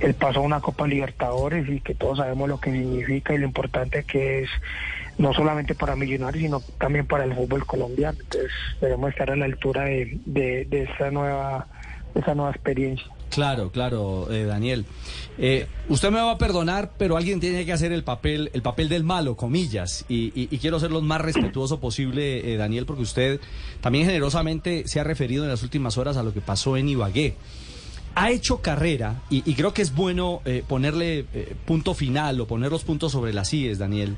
el 0.00 0.14
paso 0.14 0.40
a 0.40 0.42
una 0.42 0.60
Copa 0.60 0.86
Libertadores 0.86 1.68
y 1.68 1.80
que 1.80 1.94
todos 1.94 2.18
sabemos 2.18 2.48
lo 2.48 2.58
que 2.58 2.72
significa 2.72 3.34
y 3.34 3.38
lo 3.38 3.46
importante 3.46 4.04
que 4.04 4.42
es 4.42 4.50
no 5.18 5.32
solamente 5.34 5.74
para 5.74 5.96
Millonarios 5.96 6.42
sino 6.42 6.60
también 6.78 7.06
para 7.06 7.24
el 7.24 7.34
fútbol 7.34 7.64
colombiano. 7.66 8.18
Entonces 8.20 8.50
debemos 8.80 9.10
estar 9.10 9.30
a 9.30 9.36
la 9.36 9.44
altura 9.46 9.84
de, 9.84 10.18
de, 10.26 10.82
esa 10.82 11.10
nueva 11.10 11.66
esa 12.14 12.34
nueva 12.34 12.50
experiencia. 12.50 13.06
Claro, 13.28 13.70
claro, 13.70 14.30
eh, 14.30 14.44
Daniel. 14.44 14.86
Eh, 15.36 15.66
usted 15.88 16.10
me 16.10 16.20
va 16.20 16.30
a 16.30 16.38
perdonar, 16.38 16.92
pero 16.96 17.16
alguien 17.18 17.40
tiene 17.40 17.66
que 17.66 17.72
hacer 17.72 17.92
el 17.92 18.04
papel, 18.04 18.50
el 18.54 18.62
papel 18.62 18.88
del 18.88 19.04
malo, 19.04 19.36
comillas, 19.36 20.06
y, 20.08 20.26
y- 20.40 20.48
y 20.50 20.58
quiero 20.58 20.78
ser 20.80 20.92
lo 20.92 21.02
más 21.02 21.20
respetuoso 21.20 21.78
posible, 21.80 22.54
eh, 22.54 22.56
Daniel, 22.56 22.86
porque 22.86 23.02
usted 23.02 23.40
también 23.82 24.06
generosamente 24.06 24.86
se 24.86 25.00
ha 25.00 25.04
referido 25.04 25.42
en 25.44 25.50
las 25.50 25.62
últimas 25.62 25.98
horas 25.98 26.16
a 26.16 26.22
lo 26.22 26.32
que 26.32 26.40
pasó 26.40 26.76
en 26.78 26.88
Ibagué. 26.88 27.34
Ha 28.18 28.30
hecho 28.30 28.62
carrera, 28.62 29.20
y, 29.28 29.42
creo 29.54 29.74
que 29.74 29.82
es 29.82 29.94
bueno 29.94 30.40
eh, 30.46 30.64
ponerle 30.66 31.26
eh, 31.34 31.54
punto 31.66 31.92
final 31.92 32.40
o 32.40 32.46
poner 32.46 32.70
los 32.70 32.82
puntos 32.82 33.12
sobre 33.12 33.34
las 33.34 33.52
IES, 33.52 33.78
Daniel. 33.78 34.16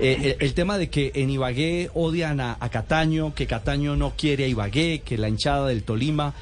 Eh, 0.00 0.36
el, 0.40 0.52
tema 0.52 0.78
de 0.78 0.90
que 0.90 1.12
en 1.14 1.30
Ibagué 1.30 1.88
odian 1.94 2.40
a, 2.40 2.56
a 2.58 2.68
Cataño, 2.70 3.36
que 3.36 3.46
Cataño 3.46 3.94
no 3.94 4.14
quiere 4.16 4.46
a 4.46 4.48
Ibagué, 4.48 5.00
que 5.04 5.16
la 5.16 5.28
hinchada 5.28 5.68
del 5.68 5.84
Tolima, 5.84 6.34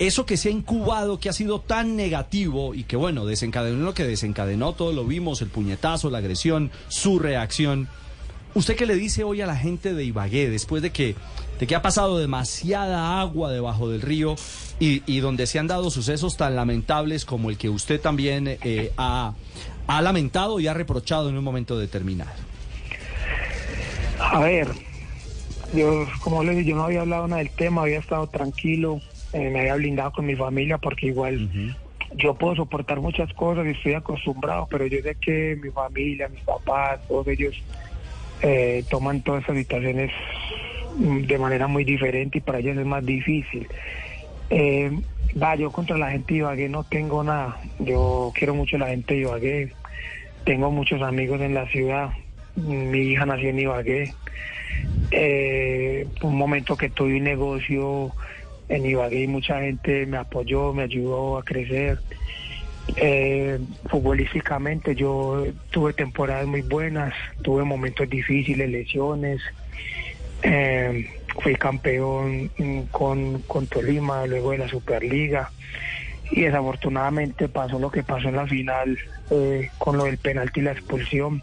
eso 0.00 0.26
que 0.26 0.36
se 0.36 0.48
ha 0.48 0.52
incubado, 0.52 1.20
que 1.20 1.28
ha 1.28 1.32
sido 1.32 1.60
tan 1.60 1.94
negativo 1.94 2.74
y 2.74 2.82
que 2.82 2.96
bueno, 2.96 3.24
desencadenó 3.24 3.84
lo 3.84 3.94
que 3.94 4.04
desencadenó, 4.04 4.72
todo 4.72 4.92
lo 4.92 5.04
vimos, 5.04 5.42
el 5.42 5.48
puñetazo, 5.48 6.10
la 6.10 6.18
agresión, 6.18 6.72
su 6.88 7.20
reacción. 7.20 7.88
¿Usted 8.54 8.76
qué 8.76 8.84
le 8.84 8.96
dice 8.96 9.22
hoy 9.24 9.40
a 9.42 9.46
la 9.46 9.56
gente 9.56 9.94
de 9.94 10.04
Ibagué 10.04 10.50
después 10.50 10.82
de 10.82 10.90
que, 10.90 11.14
de 11.62 11.68
que 11.68 11.76
ha 11.76 11.82
pasado 11.82 12.18
demasiada 12.18 13.20
agua 13.20 13.52
debajo 13.52 13.88
del 13.88 14.02
río 14.02 14.34
y, 14.80 15.04
y 15.06 15.20
donde 15.20 15.46
se 15.46 15.60
han 15.60 15.68
dado 15.68 15.92
sucesos 15.92 16.36
tan 16.36 16.56
lamentables 16.56 17.24
como 17.24 17.50
el 17.50 17.56
que 17.56 17.68
usted 17.68 18.00
también 18.00 18.48
eh, 18.48 18.90
ha, 18.96 19.34
ha 19.86 20.02
lamentado 20.02 20.58
y 20.58 20.66
ha 20.66 20.74
reprochado 20.74 21.28
en 21.28 21.38
un 21.38 21.44
momento 21.44 21.78
determinado? 21.78 22.32
A 24.18 24.40
ver, 24.40 24.66
yo, 25.72 26.04
como 26.24 26.42
les 26.42 26.56
dije, 26.56 26.70
yo 26.70 26.74
no 26.74 26.82
había 26.82 27.02
hablado 27.02 27.28
nada 27.28 27.38
del 27.38 27.50
tema, 27.50 27.82
había 27.82 28.00
estado 28.00 28.26
tranquilo, 28.26 29.00
eh, 29.32 29.48
me 29.48 29.60
había 29.60 29.76
blindado 29.76 30.10
con 30.10 30.26
mi 30.26 30.34
familia 30.34 30.78
porque 30.78 31.06
igual 31.06 31.48
yo 32.16 32.34
puedo 32.34 32.56
soportar 32.56 33.00
muchas 33.00 33.32
cosas 33.34 33.66
y 33.66 33.70
estoy 33.70 33.94
acostumbrado, 33.94 34.66
pero 34.68 34.84
yo 34.88 35.00
sé 35.00 35.14
que 35.14 35.56
mi 35.62 35.70
familia, 35.70 36.26
mis 36.26 36.42
papás, 36.42 36.98
todos 37.06 37.28
ellos 37.28 37.54
eh, 38.40 38.84
toman 38.90 39.22
todas 39.22 39.42
estas 39.42 39.58
situaciones 39.58 40.10
de 40.98 41.38
manera 41.38 41.66
muy 41.66 41.84
diferente 41.84 42.38
y 42.38 42.40
para 42.40 42.58
ellos 42.58 42.76
es 42.76 42.86
más 42.86 43.04
difícil. 43.04 43.66
Eh, 44.50 44.90
va, 45.40 45.54
yo 45.54 45.70
contra 45.70 45.96
la 45.96 46.10
gente 46.10 46.34
de 46.34 46.40
Ibagué 46.40 46.68
no 46.68 46.84
tengo 46.84 47.24
nada. 47.24 47.58
Yo 47.78 48.32
quiero 48.34 48.54
mucho 48.54 48.76
a 48.76 48.80
la 48.80 48.88
gente 48.88 49.14
de 49.14 49.20
Ibagué. 49.20 49.72
Tengo 50.44 50.70
muchos 50.70 51.00
amigos 51.02 51.40
en 51.40 51.54
la 51.54 51.66
ciudad. 51.68 52.10
Mi 52.56 52.98
hija 52.98 53.24
nació 53.24 53.48
en 53.50 53.58
Ibagué. 53.60 54.14
Eh, 55.10 56.06
un 56.22 56.36
momento 56.36 56.76
que 56.76 56.90
tuve 56.90 57.16
un 57.16 57.24
negocio 57.24 58.12
en 58.68 58.86
Ibagué 58.86 59.22
y 59.22 59.26
mucha 59.26 59.60
gente 59.60 60.06
me 60.06 60.16
apoyó, 60.16 60.72
me 60.72 60.82
ayudó 60.82 61.38
a 61.38 61.44
crecer. 61.44 61.98
Eh, 62.96 63.58
futbolísticamente 63.88 64.94
yo 64.94 65.46
tuve 65.70 65.92
temporadas 65.92 66.46
muy 66.46 66.62
buenas, 66.62 67.14
tuve 67.42 67.64
momentos 67.64 68.08
difíciles, 68.08 68.68
lesiones. 68.68 69.40
Eh, 70.42 71.08
fui 71.40 71.54
campeón 71.56 72.50
con, 72.90 73.42
con 73.42 73.66
Tolima, 73.66 74.26
luego 74.26 74.50
de 74.50 74.58
la 74.58 74.68
Superliga. 74.68 75.50
Y 76.30 76.42
desafortunadamente 76.42 77.48
pasó 77.48 77.78
lo 77.78 77.90
que 77.90 78.02
pasó 78.02 78.28
en 78.28 78.36
la 78.36 78.46
final 78.46 78.98
eh, 79.30 79.70
con 79.78 79.96
lo 79.96 80.04
del 80.04 80.18
penalti 80.18 80.60
y 80.60 80.64
la 80.64 80.72
expulsión. 80.72 81.42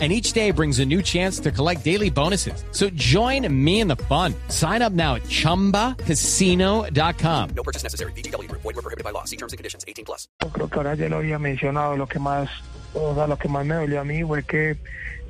And 0.00 0.12
each 0.12 0.32
day 0.32 0.52
brings 0.52 0.78
a 0.78 0.86
new 0.86 1.02
chance 1.02 1.40
to 1.40 1.50
collect 1.50 1.82
daily 1.82 2.08
bonuses. 2.08 2.62
So 2.70 2.88
join 2.90 3.52
me 3.52 3.80
in 3.80 3.88
the 3.88 3.96
fun. 3.96 4.32
Sign 4.48 4.80
up 4.80 4.92
now 4.92 5.16
at 5.16 5.24
chumbacasino.com. 5.24 7.50
No 7.56 7.62
purchase 7.64 7.82
necessary. 7.82 8.12
VGW 8.12 8.48
Group. 8.48 8.62
Void 8.62 8.76
were 8.76 8.82
prohibited 8.82 9.02
by 9.02 9.10
law. 9.10 9.24
See 9.24 9.36
terms 9.36 9.52
and 9.52 9.58
conditions. 9.58 9.84
18 9.88 10.04
plus. 10.04 10.28
Yo 10.40 10.50
creo 10.50 10.70
que 10.70 10.78
ahora 10.78 10.94
ya 10.94 11.08
lo 11.08 11.16
había 11.16 11.40
mencionado, 11.40 11.96
lo 11.96 12.06
que 12.06 12.20
más, 12.20 12.48
o 12.94 13.12
sea, 13.16 13.26
lo 13.26 13.36
que 13.36 13.48
más 13.48 13.66
me 13.66 13.74
dolió 13.74 14.00
a 14.00 14.04
mí 14.04 14.22
fue 14.22 14.44
que 14.44 14.76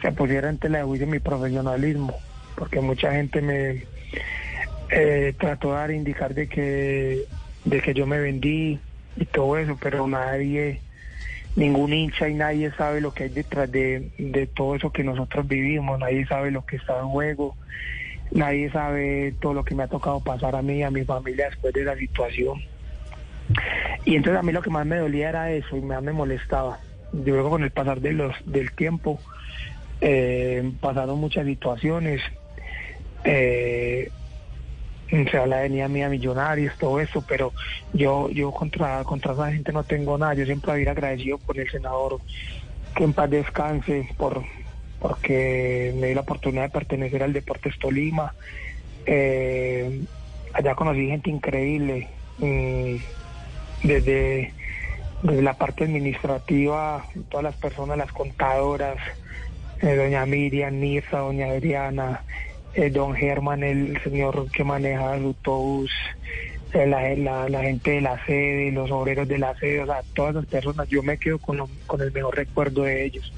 se 0.03 0.13
pusiera 0.13 0.51
en 0.51 0.59
tela 0.59 0.79
de 0.79 0.85
juicio 0.85 1.07
mi 1.07 1.19
profesionalismo, 1.19 2.15
porque 2.57 2.81
mucha 2.81 3.13
gente 3.13 3.41
me 3.41 3.87
eh, 4.91 5.35
trató 5.39 5.69
de 5.69 5.75
dar 5.75 5.91
indicar 5.91 6.35
de 6.35 6.49
que, 6.49 7.25
de 7.65 7.81
que 7.81 7.95
yo 7.95 8.07
me 8.07 8.19
vendí 8.19 8.79
y 9.17 9.25
todo 9.27 9.59
eso, 9.59 9.77
pero 9.81 10.07
nadie, 10.07 10.81
ningún 11.59 11.93
hincha 11.93 12.29
y 12.29 12.35
nadie 12.35 12.71
sabe 12.73 13.01
lo 13.01 13.13
que 13.13 13.25
hay 13.25 13.29
detrás 13.31 13.71
de, 13.71 14.11
de 14.17 14.47
todo 14.47 14.77
eso 14.77 14.93
que 14.93 15.03
nosotros 15.03 15.47
vivimos, 15.49 15.99
nadie 15.99 16.25
sabe 16.27 16.53
lo 16.53 16.65
que 16.65 16.77
está 16.77 17.01
en 17.01 17.09
juego, 17.09 17.57
nadie 18.31 18.71
sabe 18.71 19.35
todo 19.41 19.55
lo 19.55 19.65
que 19.65 19.75
me 19.75 19.83
ha 19.83 19.89
tocado 19.89 20.21
pasar 20.21 20.55
a 20.55 20.63
mí 20.63 20.85
a 20.85 20.91
mi 20.91 21.05
familia 21.05 21.47
después 21.47 21.75
de 21.75 21.85
la 21.85 21.97
situación. 21.97 22.63
Y 24.05 24.15
entonces 24.15 24.39
a 24.39 24.43
mí 24.43 24.53
lo 24.53 24.63
que 24.63 24.71
más 24.71 24.87
me 24.87 24.99
dolía 24.99 25.31
era 25.31 25.51
eso 25.51 25.77
y 25.77 25.81
más 25.81 26.01
me 26.01 26.13
molestaba. 26.13 26.79
Yo 27.13 27.35
creo 27.35 27.51
con 27.51 27.65
el 27.65 27.71
pasar 27.71 28.01
de 28.01 28.13
los, 28.13 28.35
del 28.45 28.71
tiempo 28.73 29.19
eh, 30.01 30.71
pasaron 30.81 31.19
muchas 31.19 31.45
situaciones. 31.45 32.23
Eh, 33.25 34.11
se 35.11 35.39
habla 35.39 35.57
de 35.57 35.63
venía 35.63 35.89
mía 35.89 36.09
millonarios, 36.09 36.77
todo 36.79 37.01
eso, 37.01 37.25
pero 37.27 37.53
yo 37.93 38.29
yo 38.31 38.51
contra, 38.53 39.03
contra 39.05 39.33
esa 39.33 39.53
gente 39.53 39.73
no 39.73 39.85
tengo 39.85 40.19
nada. 40.19 40.35
Yo 40.35 40.45
siempre 40.45 40.73
voy 40.73 40.81
a 40.81 40.83
ir 40.83 40.89
agradecido 40.91 41.39
por 41.39 41.59
el 41.59 41.71
senador 41.71 42.21
que 42.95 43.05
en 43.05 43.13
paz 43.13 43.31
descanse, 43.31 44.09
por 44.17 44.43
porque 45.01 45.95
me 45.97 46.09
dio 46.09 46.17
la 46.17 46.23
oportunidad 46.23 46.65
de 46.65 46.71
pertenecer 46.71 47.23
al 47.23 47.33
Deportes 47.33 47.79
Tolima. 47.79 48.35
Eh, 49.07 50.03
allá 50.53 50.75
conocí 50.75 51.07
gente 51.07 51.31
increíble. 51.31 52.09
mm, 52.39 52.97
desde, 53.83 54.53
desde 55.23 55.43
la 55.43 55.55
parte 55.55 55.85
administrativa, 55.85 57.05
todas 57.29 57.45
las 57.45 57.57
personas, 57.57 57.97
las 57.97 58.13
contadoras, 58.13 58.97
eh, 59.81 59.95
doña 59.95 60.27
Miriam, 60.27 60.79
Nisa, 60.81 61.19
doña 61.19 61.47
Adriana, 61.47 62.23
eh, 62.75 62.91
don 62.91 63.15
Germán, 63.15 63.63
el 63.63 64.01
señor 64.03 64.51
que 64.51 64.65
maneja 64.65 65.17
el 65.17 65.25
autobús, 65.25 65.91
eh, 66.75 66.87
la, 66.87 67.49
la- 67.49 67.63
gente 67.63 67.93
de 67.93 68.01
la 68.01 68.25
sede, 68.27 68.71
los 68.73 68.91
obreros 68.91 69.27
de 69.27 69.39
la 69.39 69.55
sede, 69.59 69.81
o 69.81 69.87
sea, 69.87 70.03
todas 70.15 70.35
las 70.35 70.47
personas, 70.47 70.89
yo 70.89 71.03
me 71.03 71.17
quedo 71.19 71.39
con, 71.39 71.59
con 71.87 72.01
el 72.01 72.13
mejor 72.13 72.37
recuerdo 72.37 72.83
de 72.83 73.05
ellos. 73.05 73.33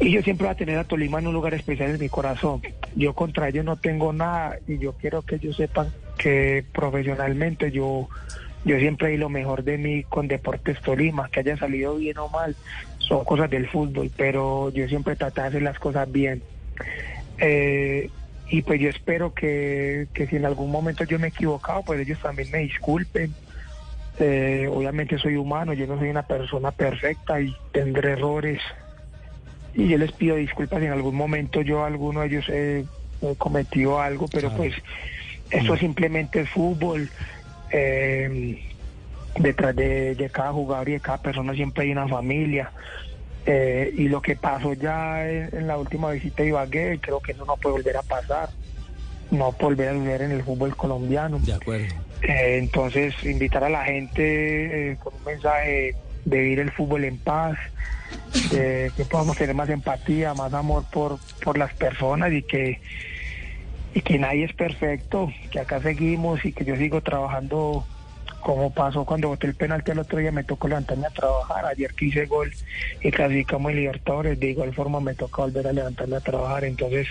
Y 0.00 0.12
yo 0.12 0.22
siempre 0.22 0.46
voy 0.46 0.52
a 0.52 0.56
tener 0.56 0.78
a 0.78 0.84
Tolima 0.84 1.18
en 1.18 1.26
un 1.26 1.34
lugar 1.34 1.54
especial 1.54 1.90
en 1.90 1.98
mi 1.98 2.08
corazón. 2.08 2.62
Yo 2.94 3.14
contra 3.14 3.48
ellos 3.48 3.64
no 3.64 3.76
tengo 3.76 4.12
nada 4.12 4.56
y 4.68 4.78
yo 4.78 4.92
quiero 4.92 5.22
que 5.22 5.34
ellos 5.36 5.56
sepan 5.56 5.92
que 6.16 6.64
profesionalmente 6.72 7.72
yo, 7.72 8.08
yo 8.64 8.78
siempre 8.78 9.08
di 9.08 9.16
lo 9.16 9.28
mejor 9.28 9.64
de 9.64 9.76
mí 9.76 10.04
con 10.04 10.28
Deportes 10.28 10.80
Tolima, 10.82 11.28
que 11.28 11.40
haya 11.40 11.56
salido 11.56 11.96
bien 11.96 12.16
o 12.18 12.28
mal, 12.28 12.54
son 12.98 13.24
cosas 13.24 13.50
del 13.50 13.68
fútbol, 13.68 14.10
pero 14.16 14.70
yo 14.70 14.86
siempre 14.86 15.16
traté 15.16 15.40
de 15.40 15.46
hacer 15.48 15.62
las 15.62 15.78
cosas 15.80 16.10
bien. 16.12 16.42
Eh, 17.38 18.08
y 18.50 18.62
pues 18.62 18.80
yo 18.80 18.88
espero 18.88 19.34
que, 19.34 20.08
que 20.12 20.26
si 20.26 20.36
en 20.36 20.46
algún 20.46 20.70
momento 20.70 21.04
yo 21.04 21.18
me 21.18 21.26
he 21.26 21.30
equivocado, 21.30 21.82
pues 21.82 22.00
ellos 22.00 22.18
también 22.20 22.50
me 22.50 22.58
disculpen. 22.58 23.34
Eh, 24.18 24.68
obviamente 24.70 25.18
soy 25.18 25.36
humano, 25.36 25.72
yo 25.74 25.86
no 25.86 25.98
soy 25.98 26.08
una 26.08 26.22
persona 26.22 26.72
perfecta 26.72 27.40
y 27.40 27.54
tendré 27.72 28.12
errores 28.12 28.60
y 29.74 29.88
yo 29.88 29.98
les 29.98 30.10
pido 30.10 30.36
disculpas 30.36 30.80
si 30.80 30.86
en 30.86 30.92
algún 30.92 31.14
momento 31.14 31.62
yo 31.62 31.84
alguno 31.84 32.20
de 32.20 32.26
ellos 32.26 32.48
he, 32.48 32.84
he 33.22 33.36
cometido 33.36 34.00
algo, 34.00 34.26
pero 34.26 34.50
pues 34.56 34.74
esto 35.50 35.76
simplemente 35.76 36.40
es 36.40 36.50
fútbol. 36.50 37.08
Eh, 37.70 38.64
detrás 39.38 39.76
de, 39.76 40.14
de 40.14 40.30
cada 40.30 40.52
jugador 40.52 40.88
y 40.88 40.92
de 40.92 41.00
cada 41.00 41.18
persona 41.18 41.54
siempre 41.54 41.84
hay 41.84 41.92
una 41.92 42.08
familia. 42.08 42.72
Eh, 43.50 43.94
y 43.96 44.08
lo 44.08 44.20
que 44.20 44.36
pasó 44.36 44.74
ya 44.74 45.26
en, 45.26 45.66
la 45.66 45.78
última 45.78 46.10
visita 46.10 46.42
de 46.42 46.50
Ibagué, 46.50 46.98
creo 47.00 47.18
que 47.20 47.32
eso 47.32 47.46
no 47.46 47.56
puede 47.56 47.76
volver 47.76 47.96
a 47.96 48.02
pasar. 48.02 48.50
No 49.30 49.52
puede 49.52 49.74
volver 49.74 49.88
a 49.88 49.92
suceder 49.94 50.22
en 50.22 50.32
el 50.32 50.42
fútbol 50.42 50.76
colombiano. 50.76 51.38
De 51.38 51.54
acuerdo. 51.54 51.86
Eh, 52.20 52.58
entonces, 52.58 53.14
invitar 53.24 53.64
a 53.64 53.70
la 53.70 53.84
gente 53.86 54.90
eh, 54.90 54.96
con 54.98 55.14
un 55.14 55.24
mensaje 55.24 55.94
de 56.26 56.38
vivir 56.38 56.60
el 56.60 56.70
fútbol 56.72 57.04
en 57.04 57.16
paz, 57.16 57.56
que 58.50 59.06
podamos 59.10 59.38
tener 59.38 59.54
más 59.54 59.70
empatía, 59.70 60.34
más 60.34 60.52
amor 60.52 60.84
por, 60.92 61.18
por 61.42 61.56
las 61.56 61.72
personas 61.72 62.30
y 62.34 62.42
que, 62.42 62.82
y 63.94 64.02
que 64.02 64.18
nadie 64.18 64.44
es 64.44 64.52
perfecto, 64.52 65.32
que 65.50 65.60
acá 65.60 65.80
seguimos 65.80 66.44
y 66.44 66.52
que 66.52 66.66
yo 66.66 66.76
sigo 66.76 67.00
trabajando 67.00 67.86
como 68.40 68.72
pasó 68.72 69.04
cuando 69.04 69.28
boté 69.28 69.46
el 69.46 69.54
penalti 69.54 69.90
el 69.90 69.98
otro 69.98 70.18
día, 70.18 70.32
me 70.32 70.44
tocó 70.44 70.68
levantarme 70.68 71.06
a 71.06 71.10
trabajar. 71.10 71.66
Ayer 71.66 71.92
que 71.94 72.06
hice 72.06 72.26
gol 72.26 72.52
y 73.02 73.10
clasificamos 73.10 73.70
en 73.70 73.76
Libertadores, 73.78 74.38
de 74.38 74.50
igual 74.50 74.74
forma 74.74 75.00
me 75.00 75.14
toca 75.14 75.42
volver 75.42 75.66
a 75.66 75.72
levantarme 75.72 76.16
a 76.16 76.20
trabajar. 76.20 76.64
Entonces, 76.64 77.08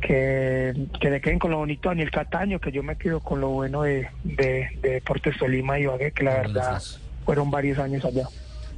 que, 0.00 0.74
que 1.00 1.10
se 1.10 1.20
queden 1.20 1.38
con 1.38 1.50
lo 1.50 1.58
bonito 1.58 1.88
Daniel 1.88 2.10
Cataño, 2.10 2.60
que 2.60 2.72
yo 2.72 2.82
me 2.82 2.96
quedo 2.96 3.20
con 3.20 3.40
lo 3.40 3.48
bueno 3.48 3.82
de, 3.82 4.08
de, 4.24 4.68
de 4.82 4.90
Deportes 4.90 5.36
Tolima 5.38 5.78
y 5.78 5.82
Ibagué, 5.82 6.12
que 6.12 6.24
la 6.24 6.34
verdad 6.34 6.82
fueron 7.24 7.50
varios 7.50 7.78
años 7.78 8.04
allá. 8.04 8.28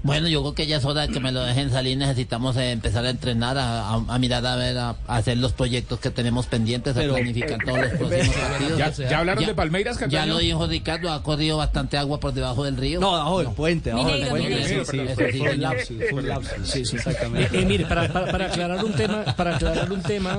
Bueno, 0.05 0.28
yo 0.28 0.40
creo 0.43 0.55
que 0.55 0.67
ya 0.69 0.76
es 0.76 0.85
hora 0.85 1.02
de 1.07 1.12
que 1.12 1.19
me 1.19 1.33
lo 1.33 1.40
dejen 1.43 1.71
salir. 1.71 1.99
Necesitamos 1.99 2.57
eh, 2.57 2.71
empezar 2.71 3.05
a 3.05 3.11
entrenar, 3.11 3.59
a, 3.59 3.88
a- 3.90 4.05
a 4.09 4.19
mirar, 4.19 4.47
a 4.47 4.55
ver, 4.55 4.78
a, 4.78 4.90
a 4.90 5.17
hacer 5.17 5.37
los 5.38 5.52
proyectos 5.52 5.99
que 5.99 6.11
tenemos 6.11 6.47
pendientes, 6.47 6.97
a 6.97 7.00
Pero- 7.00 7.14
planificar 7.14 7.59
todos 7.64 7.78
los 7.81 7.90
próximos 7.93 8.37
partidos. 8.37 8.78
¿Ya- 8.78 8.90
ya 9.11 9.19
hablaron 9.19 9.45
de 9.45 9.55
Palmeiras, 9.55 9.97
Ya 9.99 10.07
Cataño? 10.07 10.35
lo 10.35 10.38
dijo 10.38 10.67
Ricardo, 10.69 11.11
ha 11.11 11.23
corrido 11.25 11.57
bastante 11.57 11.97
agua 11.99 12.21
por 12.21 12.33
debajo 12.33 12.62
del 12.64 12.76
río. 12.76 13.00
No, 13.00 13.14
abajo 13.17 13.40
del 13.40 13.49
puente, 13.50 13.90
abajo 13.90 14.09
del 14.11 14.28
puente. 14.28 14.64
Sí, 14.64 14.75
sí, 14.75 14.81
sí, 14.85 15.14
fue 15.14 15.25
un 15.26 15.33
señor. 15.33 15.59
lapsus, 15.59 15.97
fue 16.11 16.21
un 16.21 16.28
lapsus. 16.28 16.69
Sí, 16.69 16.85
sí, 16.85 16.97
exactamente. 16.97 17.57
Eh, 17.59 17.62
eh, 17.62 17.67
mire, 17.67 17.85
para, 17.87 18.12
para- 18.12 18.31
para 18.31 18.47
aclarar 18.47 18.85
un 18.85 18.93
tema, 18.93 19.25
para 19.37 19.57
aclarar 19.57 19.90
un 19.93 20.02
tema, 20.02 20.38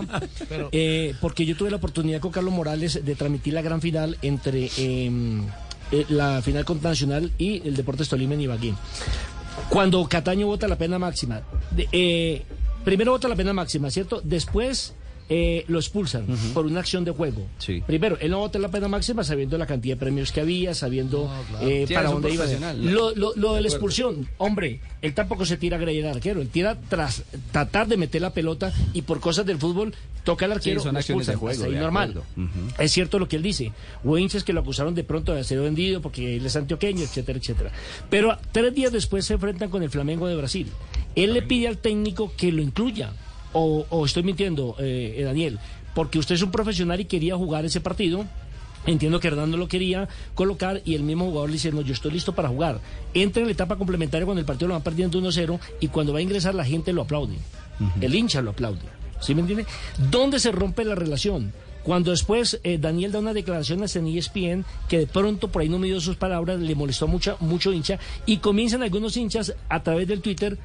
eh, 0.72 1.14
porque 1.20 1.46
yo 1.46 1.58
tuve 1.58 1.70
la 1.70 1.78
oportunidad 1.78 2.22
con 2.22 2.32
Carlos 2.32 2.54
Morales 2.54 3.04
de 3.04 3.16
transmitir 3.16 3.54
la 3.54 3.62
gran 3.62 3.82
final 3.82 4.18
entre 4.22 4.70
eh, 4.78 5.12
eh, 5.92 6.06
la 6.10 6.42
final 6.44 6.66
contra 6.66 6.92
Nacional 6.92 7.32
y 7.38 7.68
el 7.68 7.76
Deportes 7.76 8.08
Tolima 8.10 8.36
en 8.36 8.42
Ibagué. 8.42 8.74
Cuando 9.68 10.08
Cataño 10.08 10.48
vota 10.48 10.68
la 10.68 10.78
pena 10.78 10.98
máxima, 10.98 11.42
eh, 11.92 12.44
primero 12.84 13.12
vota 13.12 13.28
la 13.28 13.36
pena 13.36 13.54
máxima, 13.54 13.92
¿cierto? 13.92 14.22
Después 14.24 14.96
eh, 15.30 15.64
lo 15.68 15.78
expulsan 15.80 16.26
por 16.54 16.66
una 16.66 16.80
acción 16.80 17.06
de 17.06 17.12
juego. 17.12 17.46
Primero, 17.82 18.18
él 18.20 18.32
no 18.32 18.40
vota 18.40 18.58
la 18.60 18.70
pena 18.70 18.88
máxima 18.88 19.24
sabiendo 19.24 19.58
la 19.58 19.68
cantidad 19.68 19.96
de 19.96 20.00
premios 20.00 20.32
que 20.32 20.42
había, 20.42 20.74
sabiendo 20.74 21.32
eh, 21.62 21.86
Sí, 21.88 21.94
para 21.94 22.10
dónde 22.10 22.32
iba. 22.34 22.46
Lo, 22.92 23.16
lo- 23.16 23.34
lo 23.36 23.54
de 23.54 23.62
la 23.62 23.68
De 23.68 23.68
expulsión, 23.70 24.28
hombre, 24.40 24.80
él 25.02 25.14
tampoco 25.14 25.46
se 25.46 25.58
tira 25.58 25.78
a 25.78 25.80
agredir 25.80 26.06
al 26.08 26.16
arquero, 26.16 26.42
él 26.42 26.50
tira 26.50 26.78
tras 26.90 27.24
tratar 27.52 27.88
de 27.88 27.98
meter 27.98 28.22
la 28.22 28.34
pelota 28.34 28.74
y 28.94 29.04
por 29.04 29.20
cosas 29.20 29.46
del 29.46 29.58
fútbol 29.60 29.94
toca 30.24 30.46
al 30.46 30.54
arquero. 30.54 30.80
Sí, 30.80 30.84
son 30.84 30.98
acciones 30.98 31.28
de 31.28 31.36
juego, 31.36 31.64
ahí 31.64 31.72
de 31.74 31.80
normal. 31.80 32.22
Es 32.80 32.92
cierto 32.92 33.20
lo 33.20 33.28
que 33.28 33.36
él 33.36 33.44
dice. 33.44 33.72
Hubo 34.04 34.18
hinchas 34.18 34.44
que 34.44 34.54
lo 34.54 34.62
acusaron 34.62 34.96
de 34.96 35.04
pronto 35.04 35.34
de 35.36 35.44
ser 35.44 35.60
vendido 35.62 36.02
porque 36.02 36.38
él 36.38 36.46
es 36.46 36.56
antioqueño, 36.56 37.04
etcétera, 37.04 37.38
etcétera. 37.40 37.72
Pero 38.10 38.38
tres 38.52 38.74
días 38.74 38.92
después 38.92 39.26
se 39.26 39.36
enfrentan 39.36 39.70
con 39.70 39.84
el 39.84 39.90
Flamengo 39.92 40.28
de 40.28 40.36
Brasil. 40.36 40.68
Él 41.16 41.34
le 41.34 41.42
pide 41.44 41.68
al 41.68 41.78
técnico 41.78 42.34
que 42.36 42.52
lo 42.52 42.62
incluya. 42.62 43.12
O, 43.54 43.86
o 43.90 44.06
estoy 44.06 44.24
mintiendo, 44.24 44.76
eh, 44.80 45.16
eh, 45.18 45.24
Daniel, 45.24 45.60
porque 45.96 46.20
usted 46.20 46.36
es 46.36 46.42
un 46.42 46.52
profesional 46.52 47.00
y 47.00 47.06
quería 47.06 47.36
jugar 47.36 47.66
ese 47.66 47.82
partido. 47.82 48.26
Entiendo 48.86 49.20
que 49.20 49.28
Hernando 49.28 49.58
lo 49.58 49.68
quería 49.68 50.08
colocar 50.36 50.82
y 50.86 50.96
el 50.96 51.04
mismo 51.04 51.26
jugador 51.26 51.50
le 51.50 51.54
dice, 51.54 51.72
no, 51.72 51.82
yo 51.82 51.94
estoy 51.94 52.12
listo 52.12 52.34
para 52.34 52.48
jugar. 52.48 52.80
Entra 53.14 53.42
en 53.42 53.48
la 53.48 53.52
etapa 53.52 53.76
complementaria 53.76 54.26
cuando 54.26 54.40
el 54.40 54.46
partido 54.46 54.70
lo 54.70 54.76
van 54.76 54.84
perdiendo 54.84 55.20
1-0 55.20 55.60
y 55.82 55.88
cuando 55.90 56.14
va 56.14 56.20
a 56.20 56.22
ingresar 56.22 56.56
la 56.56 56.64
gente 56.64 56.94
lo 56.94 57.02
aplaude. 57.02 57.36
El 58.02 58.16
hincha 58.16 58.42
lo 58.42 58.52
aplaude. 58.52 58.82
¿Sí 59.20 59.36
me 59.36 59.42
entiende? 59.42 59.66
¿Dónde 60.10 60.40
se 60.40 60.52
rompe 60.52 60.86
la 60.86 60.96
relación? 60.96 61.52
Cuando 61.84 62.12
después 62.12 62.60
eh, 62.64 62.78
Daniel 62.78 63.12
da 63.12 63.20
una 63.20 63.34
declaración 63.34 63.84
en 63.84 64.08
ESPN 64.08 64.66
que 64.88 65.00
de 65.00 65.08
pronto 65.08 65.48
por 65.50 65.62
ahí 65.62 65.70
no 65.70 65.80
midió 65.80 66.00
sus 66.02 66.18
palabras, 66.18 66.60
le 66.60 66.76
molestó 66.76 67.08
mucho, 67.08 67.38
mucho 67.40 67.72
hincha 67.72 68.00
y 68.26 68.38
comienzan 68.38 68.84
algunos 68.84 69.16
hinchas 69.18 69.56
a 69.70 69.82
través 69.82 70.08
del 70.08 70.22
Twitter 70.22 70.58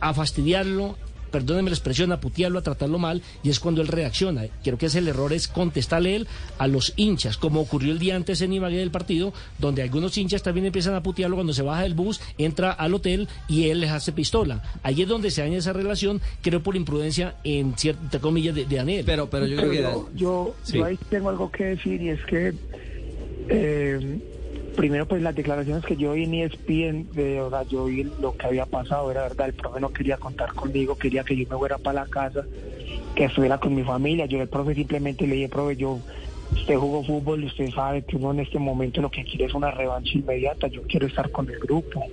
a 0.00 0.14
fastidiarlo, 0.14 0.96
perdónenme 1.32 1.70
la 1.70 1.74
expresión, 1.76 2.12
a 2.12 2.20
putearlo, 2.20 2.60
a 2.60 2.62
tratarlo 2.62 2.98
mal, 3.00 3.22
y 3.42 3.50
es 3.50 3.58
cuando 3.58 3.82
él 3.82 3.88
reacciona. 3.88 4.44
Creo 4.62 4.78
que 4.78 4.86
es 4.86 4.94
el 4.94 5.08
error 5.08 5.32
es 5.32 5.48
contestarle 5.48 6.14
él 6.14 6.28
a 6.58 6.68
los 6.68 6.92
hinchas, 6.96 7.36
como 7.36 7.60
ocurrió 7.60 7.90
el 7.92 7.98
día 7.98 8.14
antes 8.14 8.40
en 8.42 8.52
Ibagué 8.52 8.76
del 8.78 8.90
partido, 8.92 9.32
donde 9.58 9.82
algunos 9.82 10.16
hinchas 10.16 10.42
también 10.44 10.66
empiezan 10.66 10.94
a 10.94 11.02
putearlo 11.02 11.34
cuando 11.36 11.52
se 11.52 11.62
baja 11.62 11.82
del 11.82 11.94
bus, 11.94 12.20
entra 12.38 12.70
al 12.70 12.94
hotel 12.94 13.28
y 13.48 13.68
él 13.70 13.80
les 13.80 13.90
hace 13.90 14.12
pistola. 14.12 14.62
Ahí 14.84 15.02
es 15.02 15.08
donde 15.08 15.30
se 15.30 15.42
daña 15.42 15.58
esa 15.58 15.72
relación, 15.72 16.20
creo 16.42 16.62
por 16.62 16.76
imprudencia, 16.76 17.34
en 17.42 17.74
cierta 17.76 18.02
entre 18.04 18.20
comillas, 18.20 18.54
de, 18.54 18.66
de 18.66 18.76
Daniel. 18.76 19.04
Pero, 19.06 19.28
pero 19.30 19.46
yo 19.46 19.56
creo 19.56 19.70
que... 19.70 19.80
yo, 19.82 20.08
yo, 20.14 20.54
Sí. 20.62 20.76
yo 20.78 20.84
ahí 20.84 20.98
tengo 21.08 21.30
algo 21.30 21.50
que 21.50 21.64
decir 21.64 22.02
y 22.02 22.10
es 22.10 22.20
que 22.26 22.52
eh, 23.48 24.18
primero 24.76 25.06
pues 25.06 25.22
las 25.22 25.34
declaraciones 25.34 25.84
que 25.84 25.96
yo 25.96 26.12
vi 26.12 26.24
en 26.24 26.34
ESPN, 26.34 27.12
de 27.12 27.40
verdad 27.40 27.66
yo 27.68 27.84
vi 27.84 28.04
lo 28.20 28.36
que 28.36 28.46
había 28.46 28.66
pasado, 28.66 29.10
era 29.10 29.22
verdad, 29.22 29.48
el 29.48 29.54
profe 29.54 29.80
no 29.80 29.90
quería 29.90 30.16
contar 30.16 30.52
conmigo, 30.54 30.96
quería 30.96 31.24
que 31.24 31.36
yo 31.36 31.46
me 31.48 31.56
fuera 31.56 31.78
para 31.78 32.04
la 32.04 32.06
casa, 32.06 32.44
que 33.14 33.24
estuviera 33.24 33.58
con 33.58 33.74
mi 33.74 33.82
familia, 33.82 34.26
yo 34.26 34.40
el 34.40 34.48
profe 34.48 34.74
simplemente 34.74 35.26
le 35.26 35.36
dije, 35.36 35.48
profe, 35.48 35.76
yo 35.76 35.98
usted 36.52 36.76
jugó 36.76 37.02
fútbol, 37.04 37.44
usted 37.44 37.70
sabe 37.70 38.02
que 38.02 38.16
uno 38.16 38.32
en 38.32 38.40
este 38.40 38.58
momento 38.58 39.00
lo 39.00 39.10
que 39.10 39.24
quiere 39.24 39.46
es 39.46 39.54
una 39.54 39.70
revancha 39.70 40.12
inmediata, 40.18 40.66
yo 40.68 40.82
quiero 40.82 41.06
estar 41.06 41.30
con 41.30 41.48
el 41.48 41.58
grupo. 41.58 42.04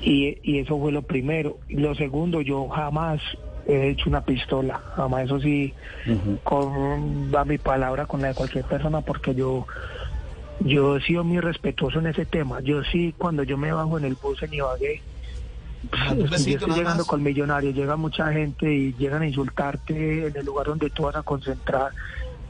Y, 0.00 0.38
y 0.42 0.58
eso 0.60 0.78
fue 0.78 0.92
lo 0.92 1.02
primero. 1.02 1.58
Lo 1.68 1.94
segundo, 1.94 2.40
yo 2.40 2.68
jamás 2.68 3.20
he 3.66 3.90
hecho 3.90 4.08
una 4.08 4.24
pistola, 4.24 4.80
jamás, 4.96 5.26
eso 5.26 5.40
sí, 5.40 5.74
con 6.42 7.34
va 7.34 7.44
mi 7.44 7.58
palabra 7.58 8.06
con 8.06 8.22
la 8.22 8.28
de 8.28 8.34
cualquier 8.34 8.64
persona, 8.64 9.02
porque 9.02 9.34
yo 9.34 9.66
yo 10.60 10.96
he 10.96 11.02
sido 11.02 11.24
muy 11.24 11.40
respetuoso 11.40 11.98
en 11.98 12.08
ese 12.08 12.26
tema. 12.26 12.60
Yo 12.60 12.82
sí, 12.84 13.14
cuando 13.16 13.42
yo 13.42 13.56
me 13.56 13.72
bajo 13.72 13.98
en 13.98 14.04
el 14.04 14.14
bus 14.14 14.42
en 14.42 14.54
Ibagué, 14.54 15.02
un 16.10 16.18
yo 16.18 16.30
besito 16.30 16.66
estoy 16.66 16.74
llegando 16.74 17.02
más. 17.02 17.06
con 17.06 17.22
millonarios, 17.22 17.74
llega 17.74 17.96
mucha 17.96 18.32
gente 18.32 18.72
y 18.72 18.92
llegan 18.94 19.22
a 19.22 19.26
insultarte 19.26 20.26
en 20.26 20.36
el 20.36 20.44
lugar 20.44 20.66
donde 20.66 20.90
tú 20.90 21.04
vas 21.04 21.16
a 21.16 21.22
concentrar. 21.22 21.92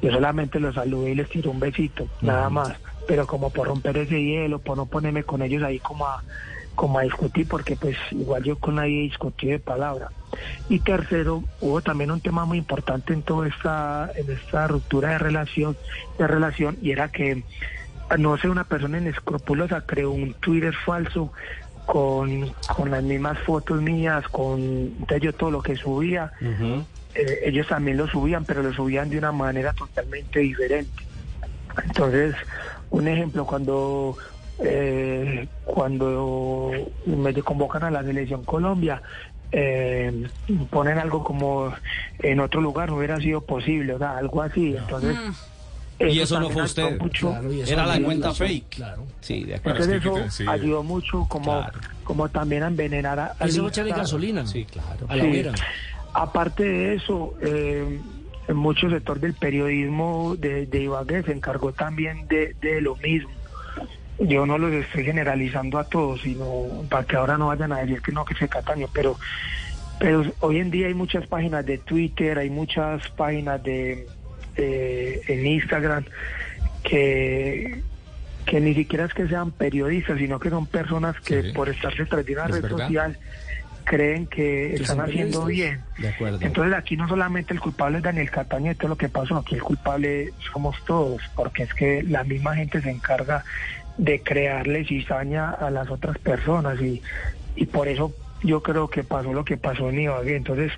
Yo 0.00 0.12
solamente 0.12 0.60
los 0.60 0.74
saludé 0.74 1.10
y 1.10 1.14
les 1.16 1.28
tiro 1.28 1.50
un 1.50 1.60
besito, 1.60 2.06
nada 2.20 2.48
más. 2.48 2.76
Pero 3.06 3.26
como 3.26 3.50
por 3.50 3.68
romper 3.68 3.96
ese 3.98 4.22
hielo, 4.22 4.58
por 4.60 4.76
no 4.76 4.86
ponerme 4.86 5.24
con 5.24 5.42
ellos 5.42 5.62
ahí 5.62 5.78
como 5.78 6.06
a, 6.06 6.22
como 6.74 6.98
a 6.98 7.02
discutir, 7.02 7.48
porque 7.48 7.74
pues 7.74 7.96
igual 8.12 8.44
yo 8.44 8.56
con 8.56 8.76
nadie 8.76 9.02
discutí 9.02 9.48
de 9.48 9.58
palabra. 9.58 10.10
Y 10.68 10.78
tercero, 10.80 11.42
hubo 11.60 11.80
también 11.80 12.10
un 12.10 12.20
tema 12.20 12.44
muy 12.44 12.58
importante 12.58 13.12
en 13.12 13.22
toda 13.22 13.48
esta, 13.48 14.10
en 14.14 14.30
esta 14.30 14.68
ruptura 14.68 15.10
de 15.10 15.18
relación, 15.18 15.76
de 16.18 16.26
relación, 16.26 16.78
y 16.80 16.92
era 16.92 17.08
que 17.08 17.42
no 18.16 18.38
sé, 18.38 18.48
una 18.48 18.64
persona 18.64 18.98
inescrupulosa 18.98 19.82
creó 19.82 20.10
un 20.10 20.34
Twitter 20.34 20.74
falso 20.86 21.32
con, 21.86 22.52
con 22.76 22.90
las 22.90 23.02
mismas 23.02 23.38
fotos 23.40 23.80
mías, 23.80 24.26
con 24.28 24.60
entonces 24.60 25.20
yo 25.22 25.32
todo 25.32 25.50
lo 25.50 25.62
que 25.62 25.76
subía, 25.76 26.32
eh, 27.14 27.40
ellos 27.44 27.66
también 27.68 27.96
lo 27.96 28.06
subían, 28.06 28.44
pero 28.44 28.62
lo 28.62 28.72
subían 28.72 29.10
de 29.10 29.18
una 29.18 29.32
manera 29.32 29.72
totalmente 29.72 30.40
diferente. 30.40 31.02
Entonces, 31.84 32.34
un 32.90 33.08
ejemplo, 33.08 33.46
cuando 33.46 34.16
eh, 34.60 35.48
cuando 35.64 36.72
me 37.06 37.32
convocan 37.34 37.84
a 37.84 37.90
la 37.90 38.02
selección 38.02 38.44
Colombia, 38.44 39.00
eh, 39.50 40.28
ponen 40.70 40.98
algo 40.98 41.24
como 41.24 41.72
en 42.18 42.40
otro 42.40 42.60
lugar 42.60 42.90
no 42.90 42.96
hubiera 42.96 43.18
sido 43.18 43.40
posible, 43.40 43.94
o 43.94 43.98
sea, 43.98 44.18
algo 44.18 44.42
así. 44.42 44.76
Entonces, 44.76 45.16
Y 46.00 46.20
eso 46.20 46.38
no 46.38 46.48
fue 46.50 46.62
usted. 46.62 46.98
mucho. 47.00 47.34
Era 47.66 47.84
la 47.86 48.00
cuenta 48.00 48.30
Claro. 48.32 48.34
fake. 48.34 48.84
Sí, 49.20 49.44
de 49.44 49.56
acuerdo. 49.56 49.84
Entonces 49.84 50.40
eso 50.40 50.50
ayudó 50.50 50.82
mucho 50.82 51.26
como, 51.28 51.66
como 52.04 52.28
también 52.28 52.62
a 52.62 52.68
envenenar 52.68 53.18
a, 53.18 53.26
al 53.38 53.48
Eso 53.48 53.64
hincha. 53.64 53.82
gasolina. 53.84 54.46
Sí, 54.46 54.64
claro. 54.64 55.06
A 55.08 55.16
la 55.16 55.24
Sí. 55.24 55.44
Aparte 56.14 56.62
de 56.64 56.94
eso, 56.94 57.34
eh, 57.42 58.00
en 58.48 58.56
mucho 58.56 58.88
sector 58.90 59.20
del 59.20 59.34
periodismo 59.34 60.34
de, 60.36 60.66
de 60.66 60.82
Ibagué 60.82 61.22
se 61.22 61.32
encargó 61.32 61.72
también 61.72 62.26
de, 62.28 62.54
de 62.60 62.80
lo 62.80 62.96
mismo. 62.96 63.30
Yo 64.20 64.46
no 64.46 64.58
los 64.58 64.72
estoy 64.72 65.04
generalizando 65.04 65.78
a 65.78 65.84
todos, 65.84 66.20
sino 66.22 66.66
para 66.88 67.04
que 67.04 67.16
ahora 67.16 67.38
no 67.38 67.48
vayan 67.48 67.72
a 67.72 67.78
decir 67.78 68.00
que 68.02 68.10
no, 68.10 68.24
que 68.24 68.34
se 68.34 68.48
Cataño, 68.48 68.88
pero, 68.92 69.16
pero 70.00 70.24
hoy 70.40 70.58
en 70.58 70.70
día 70.72 70.88
hay 70.88 70.94
muchas 70.94 71.26
páginas 71.28 71.64
de 71.66 71.78
Twitter, 71.78 72.36
hay 72.38 72.50
muchas 72.50 73.08
páginas 73.10 73.62
de 73.62 74.08
eh, 74.58 75.20
en 75.28 75.46
Instagram 75.46 76.04
que 76.82 77.80
que 78.44 78.60
ni 78.62 78.74
siquiera 78.74 79.04
es 79.04 79.12
que 79.12 79.28
sean 79.28 79.50
periodistas, 79.50 80.16
sino 80.18 80.40
que 80.40 80.48
son 80.48 80.66
personas 80.66 81.20
que 81.20 81.42
Sí. 81.42 81.52
por 81.52 81.68
estar 81.68 81.94
detrás 81.94 82.24
de 82.24 82.32
una 82.32 82.44
Es 82.46 82.50
red 82.50 82.62
verdad. 82.62 82.78
social 82.78 83.18
creen 83.84 84.26
que 84.26 84.74
están 84.74 85.00
haciendo 85.00 85.44
bien. 85.44 85.80
periodistas. 85.94 86.02
De 86.02 86.08
acuerdo. 86.08 86.38
Entonces 86.40 86.74
aquí 86.74 86.96
no 86.96 87.08
solamente 87.08 87.52
el 87.52 87.60
culpable 87.60 87.98
es 87.98 88.04
Daniel 88.04 88.30
Cataño 88.30 88.68
de 88.68 88.74
todo 88.76 88.88
lo 88.88 88.96
que 88.96 89.10
pasó, 89.10 89.36
aquí 89.36 89.54
el 89.56 89.62
culpable 89.62 90.30
somos 90.50 90.82
todos, 90.86 91.20
porque 91.36 91.64
es 91.64 91.74
que 91.74 92.02
la 92.02 92.24
misma 92.24 92.54
gente 92.54 92.80
se 92.80 92.90
encarga 92.90 93.44
de 93.98 94.20
crearle 94.22 94.84
cizaña 94.86 95.50
a 95.50 95.70
las 95.70 95.90
otras 95.90 96.16
personas 96.18 96.80
y, 96.80 97.02
y 97.54 97.66
por 97.66 97.86
eso 97.88 98.14
yo 98.42 98.62
creo 98.62 98.88
que 98.88 99.02
pasó 99.04 99.32
lo 99.34 99.44
que 99.44 99.56
pasó 99.58 99.90
en 99.90 100.00
Ibagué. 100.00 100.36
Entonces, 100.36 100.72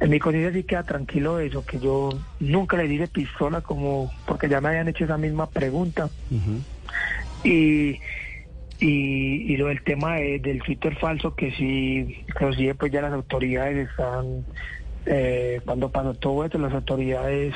en 0.00 0.10
mi 0.10 0.18
conciencia 0.18 0.52
sí 0.52 0.64
queda 0.64 0.82
tranquilo 0.82 1.36
de 1.36 1.46
eso, 1.46 1.64
que 1.64 1.78
yo 1.78 2.18
nunca 2.38 2.76
le 2.76 2.88
di 2.88 2.96
de 2.98 3.08
pistola 3.08 3.60
como, 3.60 4.10
porque 4.26 4.48
ya 4.48 4.60
me 4.60 4.68
habían 4.70 4.88
hecho 4.88 5.04
esa 5.04 5.18
misma 5.18 5.46
pregunta. 5.46 6.10
Y, 7.42 8.00
y, 8.80 9.52
y 9.52 9.56
lo 9.56 9.66
del 9.66 9.82
tema 9.82 10.16
de- 10.16 10.38
del 10.38 10.62
Twitter 10.62 10.96
falso, 10.96 11.34
que 11.34 11.52
sí, 11.52 12.16
inclusive 12.28 12.74
pues 12.74 12.92
ya 12.92 13.02
las 13.02 13.12
autoridades 13.12 13.88
están, 13.88 14.46
eh, 15.06 15.60
cuando 15.64 15.90
pasó 15.90 16.14
todo 16.14 16.44
esto, 16.44 16.58
las 16.58 16.72
autoridades 16.72 17.54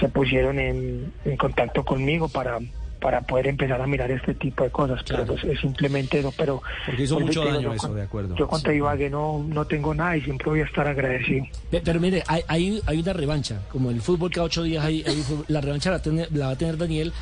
se 0.00 0.08
pusieron 0.08 0.58
en, 0.58 1.12
en 1.24 1.36
contacto 1.36 1.84
conmigo 1.84 2.28
para, 2.28 2.58
para 3.04 3.20
poder 3.20 3.48
empezar 3.48 3.78
a 3.82 3.86
mirar 3.86 4.10
este 4.10 4.32
tipo 4.32 4.64
de 4.64 4.70
cosas. 4.70 5.02
Pero 5.06 5.26
pues, 5.26 5.44
es 5.44 5.60
simplemente 5.60 6.20
eso. 6.20 6.32
Pero 6.34 6.62
Porque 6.86 7.02
hizo 7.02 7.20
mucho 7.20 7.40
digo, 7.42 7.52
daño 7.52 7.68
yo 7.68 7.72
eso, 7.74 7.92
de 7.94 8.00
acuerdo. 8.02 8.34
Yo 8.34 8.48
contra 8.48 8.72
Sí. 8.72 8.78
Ibagué 8.78 9.10
no, 9.10 9.44
no 9.46 9.66
tengo 9.66 9.94
nada 9.94 10.16
y 10.16 10.22
siempre 10.22 10.48
voy 10.48 10.60
a 10.62 10.64
estar 10.64 10.88
agradecido. 10.88 11.44
Pe- 11.70 11.82
Pero 11.84 12.00
mire, 12.00 12.22
hay, 12.26 12.40
hay, 12.48 12.80
hay 12.86 12.98
una 13.00 13.12
revancha. 13.12 13.60
Como 13.70 13.90
el 13.90 14.00
fútbol 14.00 14.30
cada 14.30 14.46
ocho 14.46 14.62
días 14.62 14.82
hay, 14.82 15.04
hay 15.06 15.22
la 15.48 15.60
revancha 15.60 15.90
la, 15.90 16.00
tiene- 16.00 16.28
la 16.32 16.46
va 16.46 16.52
a 16.52 16.56
tener 16.56 16.78
Daniel. 16.78 17.12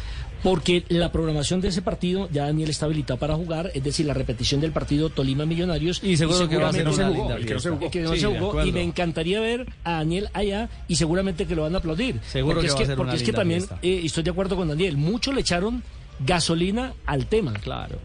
Porque 0.42 0.85
la 0.88 1.12
programación 1.12 1.61
de 1.61 1.68
ese 1.68 1.83
partido 1.83 2.28
ya 2.33 2.46
Daniel 2.46 2.70
está 2.70 2.87
habilitado 2.87 3.18
para 3.18 3.35
jugar, 3.37 3.70
es 3.74 3.85
decir, 3.85 4.07
la 4.07 4.14
repetición 4.14 4.61
del 4.61 4.72
partido 4.72 5.09
Tolima 5.11 5.46
Millonarios. 5.46 6.02
Y 6.02 6.16
seguro 6.16 6.48
que 6.48 6.57
va 6.57 6.68
a 6.68 6.72
ser 6.72 6.83
seguramente- 6.85 7.02
una 7.02 7.09
jugó, 7.09 7.28
linda 7.28 7.37
el 7.40 7.46
que 7.46 7.55
no 7.55 7.61
se 7.61 7.68
fiesta. 7.68 7.78
jugó, 7.78 7.90
que 7.90 8.00
no 8.02 8.12
Sí, 8.14 8.20
se 8.20 8.26
de 8.26 8.35
jugó, 8.38 8.48
acuerdo. 8.50 8.68
y 8.68 8.72
me 8.72 8.83
encantaría 8.83 9.40
ver 9.40 9.66
a 9.85 9.92
Daniel 9.92 10.28
allá 10.35 10.68
y 10.88 10.96
seguramente 10.96 11.46
que 11.46 11.55
lo 11.55 11.62
van 11.62 11.74
a 11.74 11.78
aplaudir. 11.78 12.20
Seguro 12.26 12.57
porque 12.57 12.61
que 12.62 12.66
es 12.66 12.72
va 12.74 12.78
que, 12.78 12.83
a 12.83 12.87
ser 12.87 12.96
porque 12.96 13.11
una 13.11 13.16
es 13.16 13.22
que 13.22 13.33
también 13.33 13.64
eh, 13.83 14.00
estoy 14.05 14.22
de 14.24 14.31
acuerdo 14.31 14.57
con 14.57 14.68
Daniel, 14.68 14.96
muchos 14.96 15.35
le 15.35 15.40
echaron 15.42 15.83
gasolina 16.26 16.94
al 17.07 17.26
tema. 17.26 17.52
Claro. 17.55 17.98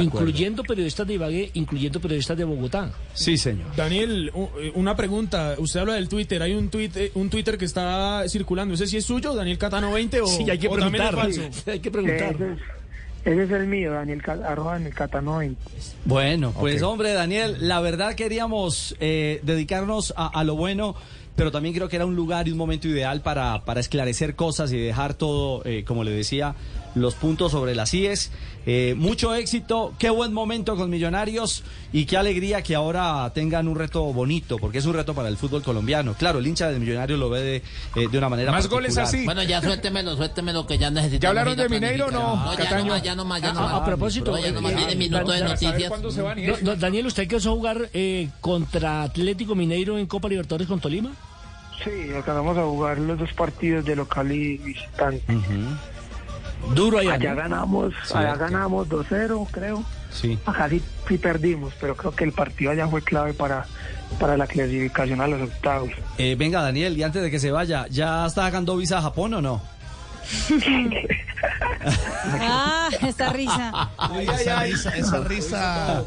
Incluyendo 0.00 0.62
periodistas 0.62 1.06
de 1.06 1.14
Ibagué, 1.14 1.50
incluyendo 1.54 2.00
periodistas 2.00 2.36
de 2.36 2.44
Bogotá. 2.44 2.92
Sí, 3.14 3.36
señor. 3.36 3.74
Daniel, 3.76 4.30
eh, 4.60 4.72
una 4.74 4.96
pregunta. 4.96 5.54
Usted 5.58 5.80
habla 5.80 5.94
del 5.94 6.08
Twitter. 6.08 6.42
Hay 6.42 6.54
un 6.54 6.68
tweet, 6.68 6.90
eh, 6.94 7.10
un 7.14 7.28
Twitter 7.30 7.58
que 7.58 7.64
está 7.64 8.24
circulando. 8.28 8.74
¿Ese 8.74 8.86
sí 8.86 8.96
es 8.96 9.04
suyo, 9.04 9.34
Daniel 9.34 9.58
Catano 9.58 9.92
20 9.92 10.20
o, 10.20 10.26
Sí, 10.28 10.48
hay 10.50 10.58
que 10.58 10.68
también 10.68 11.02
es 11.02 11.10
preguntar. 11.10 11.14
falso? 11.14 11.42
Hay 11.70 11.80
que 11.80 11.90
preguntar. 11.90 12.36
Ese 13.24 13.42
es, 13.44 13.50
el 13.52 13.66
mío, 13.68 13.92
Daniel, 13.92 14.20
arroba 14.44 14.72
Daniel 14.72 14.94
Catano 14.94 15.38
20. 15.38 15.60
Bueno, 16.04 16.52
pues 16.58 16.82
hombre, 16.82 17.12
Daniel, 17.12 17.56
la 17.60 17.80
verdad 17.80 18.14
queríamos 18.14 18.96
eh, 18.98 19.38
dedicarnos 19.44 20.12
a, 20.16 20.26
a 20.26 20.42
lo 20.42 20.56
bueno, 20.56 20.96
pero 21.36 21.52
también 21.52 21.72
creo 21.74 21.88
que 21.88 21.96
era 21.96 22.04
un 22.04 22.16
lugar 22.16 22.48
y 22.48 22.50
un 22.50 22.58
momento 22.58 22.88
ideal 22.88 23.22
para, 23.22 23.64
para 23.64 23.78
esclarecer 23.78 24.34
cosas 24.34 24.72
y 24.72 24.78
dejar 24.78 25.14
todo, 25.14 25.62
eh, 25.64 25.84
como 25.86 26.02
le 26.02 26.10
decía, 26.10 26.56
los 26.94 27.14
puntos 27.14 27.52
sobre 27.52 27.74
las 27.74 27.92
IES. 27.94 28.30
Eh, 28.64 28.94
mucho 28.96 29.34
éxito, 29.34 29.92
qué 29.98 30.08
buen 30.08 30.32
momento 30.32 30.76
con 30.76 30.88
Millonarios 30.88 31.64
y 31.92 32.04
qué 32.04 32.16
alegría 32.16 32.62
que 32.62 32.76
ahora 32.76 33.28
tengan 33.34 33.66
un 33.66 33.76
reto 33.76 34.04
bonito, 34.12 34.58
porque 34.58 34.78
es 34.78 34.86
un 34.86 34.94
reto 34.94 35.14
para 35.14 35.28
el 35.28 35.36
fútbol 35.36 35.62
colombiano. 35.64 36.14
Claro, 36.14 36.38
el 36.38 36.46
hincha 36.46 36.68
del 36.70 36.78
Millonario 36.78 37.16
lo 37.16 37.28
ve 37.28 37.40
de, 37.42 37.56
eh, 37.56 38.08
de 38.08 38.18
una 38.18 38.28
manera 38.28 38.52
Más 38.52 38.68
goles 38.68 38.94
particular. 38.94 39.08
así. 39.08 39.24
Bueno, 39.24 39.42
ya 39.42 39.60
suéltemelo, 39.60 40.16
suéltemelo 40.16 40.64
que 40.66 40.78
ya 40.78 40.90
necesitamos. 40.90 41.22
¿Ya 41.22 41.28
hablaron 41.30 41.56
de 41.56 41.68
Mineiro 41.68 42.10
no, 42.12 42.36
No, 42.36 42.56
ya 42.56 42.78
no 42.78 42.84
más, 42.86 43.02
ya 43.02 43.14
no 43.16 43.24
más, 43.24 43.42
ya 43.42 43.52
no 43.52 43.60
A, 43.60 43.76
a 43.78 43.84
propósito, 43.84 44.38
ya 44.38 44.48
eh, 44.48 44.54
eh, 44.90 44.96
minuto 44.96 45.32
de 45.32 45.40
noticias. 45.42 45.92
se 46.10 46.22
van 46.22 46.46
No, 46.46 46.54
no, 46.62 46.76
Daniel, 46.76 47.06
¿usted 47.06 47.26
quiso 47.26 47.52
jugar 47.54 47.90
eh, 47.94 48.28
contra 48.40 49.02
Atlético 49.02 49.56
Mineiro 49.56 49.98
en 49.98 50.06
Copa 50.06 50.28
Libertadores 50.28 50.68
con 50.68 50.78
Tolima? 50.78 51.10
Sí, 51.82 51.90
alcanzamos 52.14 52.56
a 52.56 52.62
jugar 52.62 52.98
los 52.98 53.18
dos 53.18 53.32
partidos 53.32 53.84
de 53.84 53.96
local 53.96 54.30
y 54.30 54.56
visitante. 54.58 55.20
Duro 56.74 56.98
allá. 56.98 57.14
Allá 57.14 57.30
¿no? 57.30 57.36
ganamos, 57.36 57.94
allá 58.14 58.34
ganamos 58.36 58.88
2-0, 58.88 59.48
creo. 59.50 59.84
Sí. 60.10 60.38
Acá 60.46 60.68
sí, 60.68 60.82
sí 61.08 61.18
perdimos, 61.18 61.72
pero 61.80 61.96
creo 61.96 62.12
que 62.14 62.24
el 62.24 62.32
partido 62.32 62.70
allá 62.70 62.86
fue 62.88 63.02
clave 63.02 63.32
para, 63.34 63.66
para 64.18 64.36
la 64.36 64.46
clasificación 64.46 65.20
a 65.20 65.26
los 65.26 65.42
octavos. 65.42 65.90
Eh, 66.18 66.36
venga, 66.38 66.62
Daniel, 66.62 66.96
y 66.96 67.02
antes 67.02 67.22
de 67.22 67.30
que 67.30 67.38
se 67.38 67.50
vaya, 67.50 67.86
¿ya 67.90 68.26
está 68.26 68.42
sacando 68.46 68.76
visa 68.76 68.98
a 68.98 69.02
Japón 69.02 69.34
o 69.34 69.42
no? 69.42 69.62
Ah, 72.40 72.88
esta 73.02 73.28
risa. 73.32 73.90
esa 74.20 74.62
risa, 74.62 74.96
esa 74.96 75.20
risa. 75.24 76.04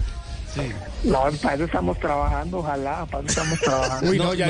No, 1.03 1.23
para 1.41 1.55
eso 1.55 1.65
estamos 1.65 1.99
trabajando, 1.99 2.59
ojalá, 2.59 3.05
para 3.05 3.27
eso 3.27 3.41
estamos 3.41 3.59
trabajando. 3.59 4.11
Uy, 4.11 4.17
no, 4.17 4.33
ya. 4.33 4.49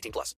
18 0.01 0.11
plus. 0.11 0.35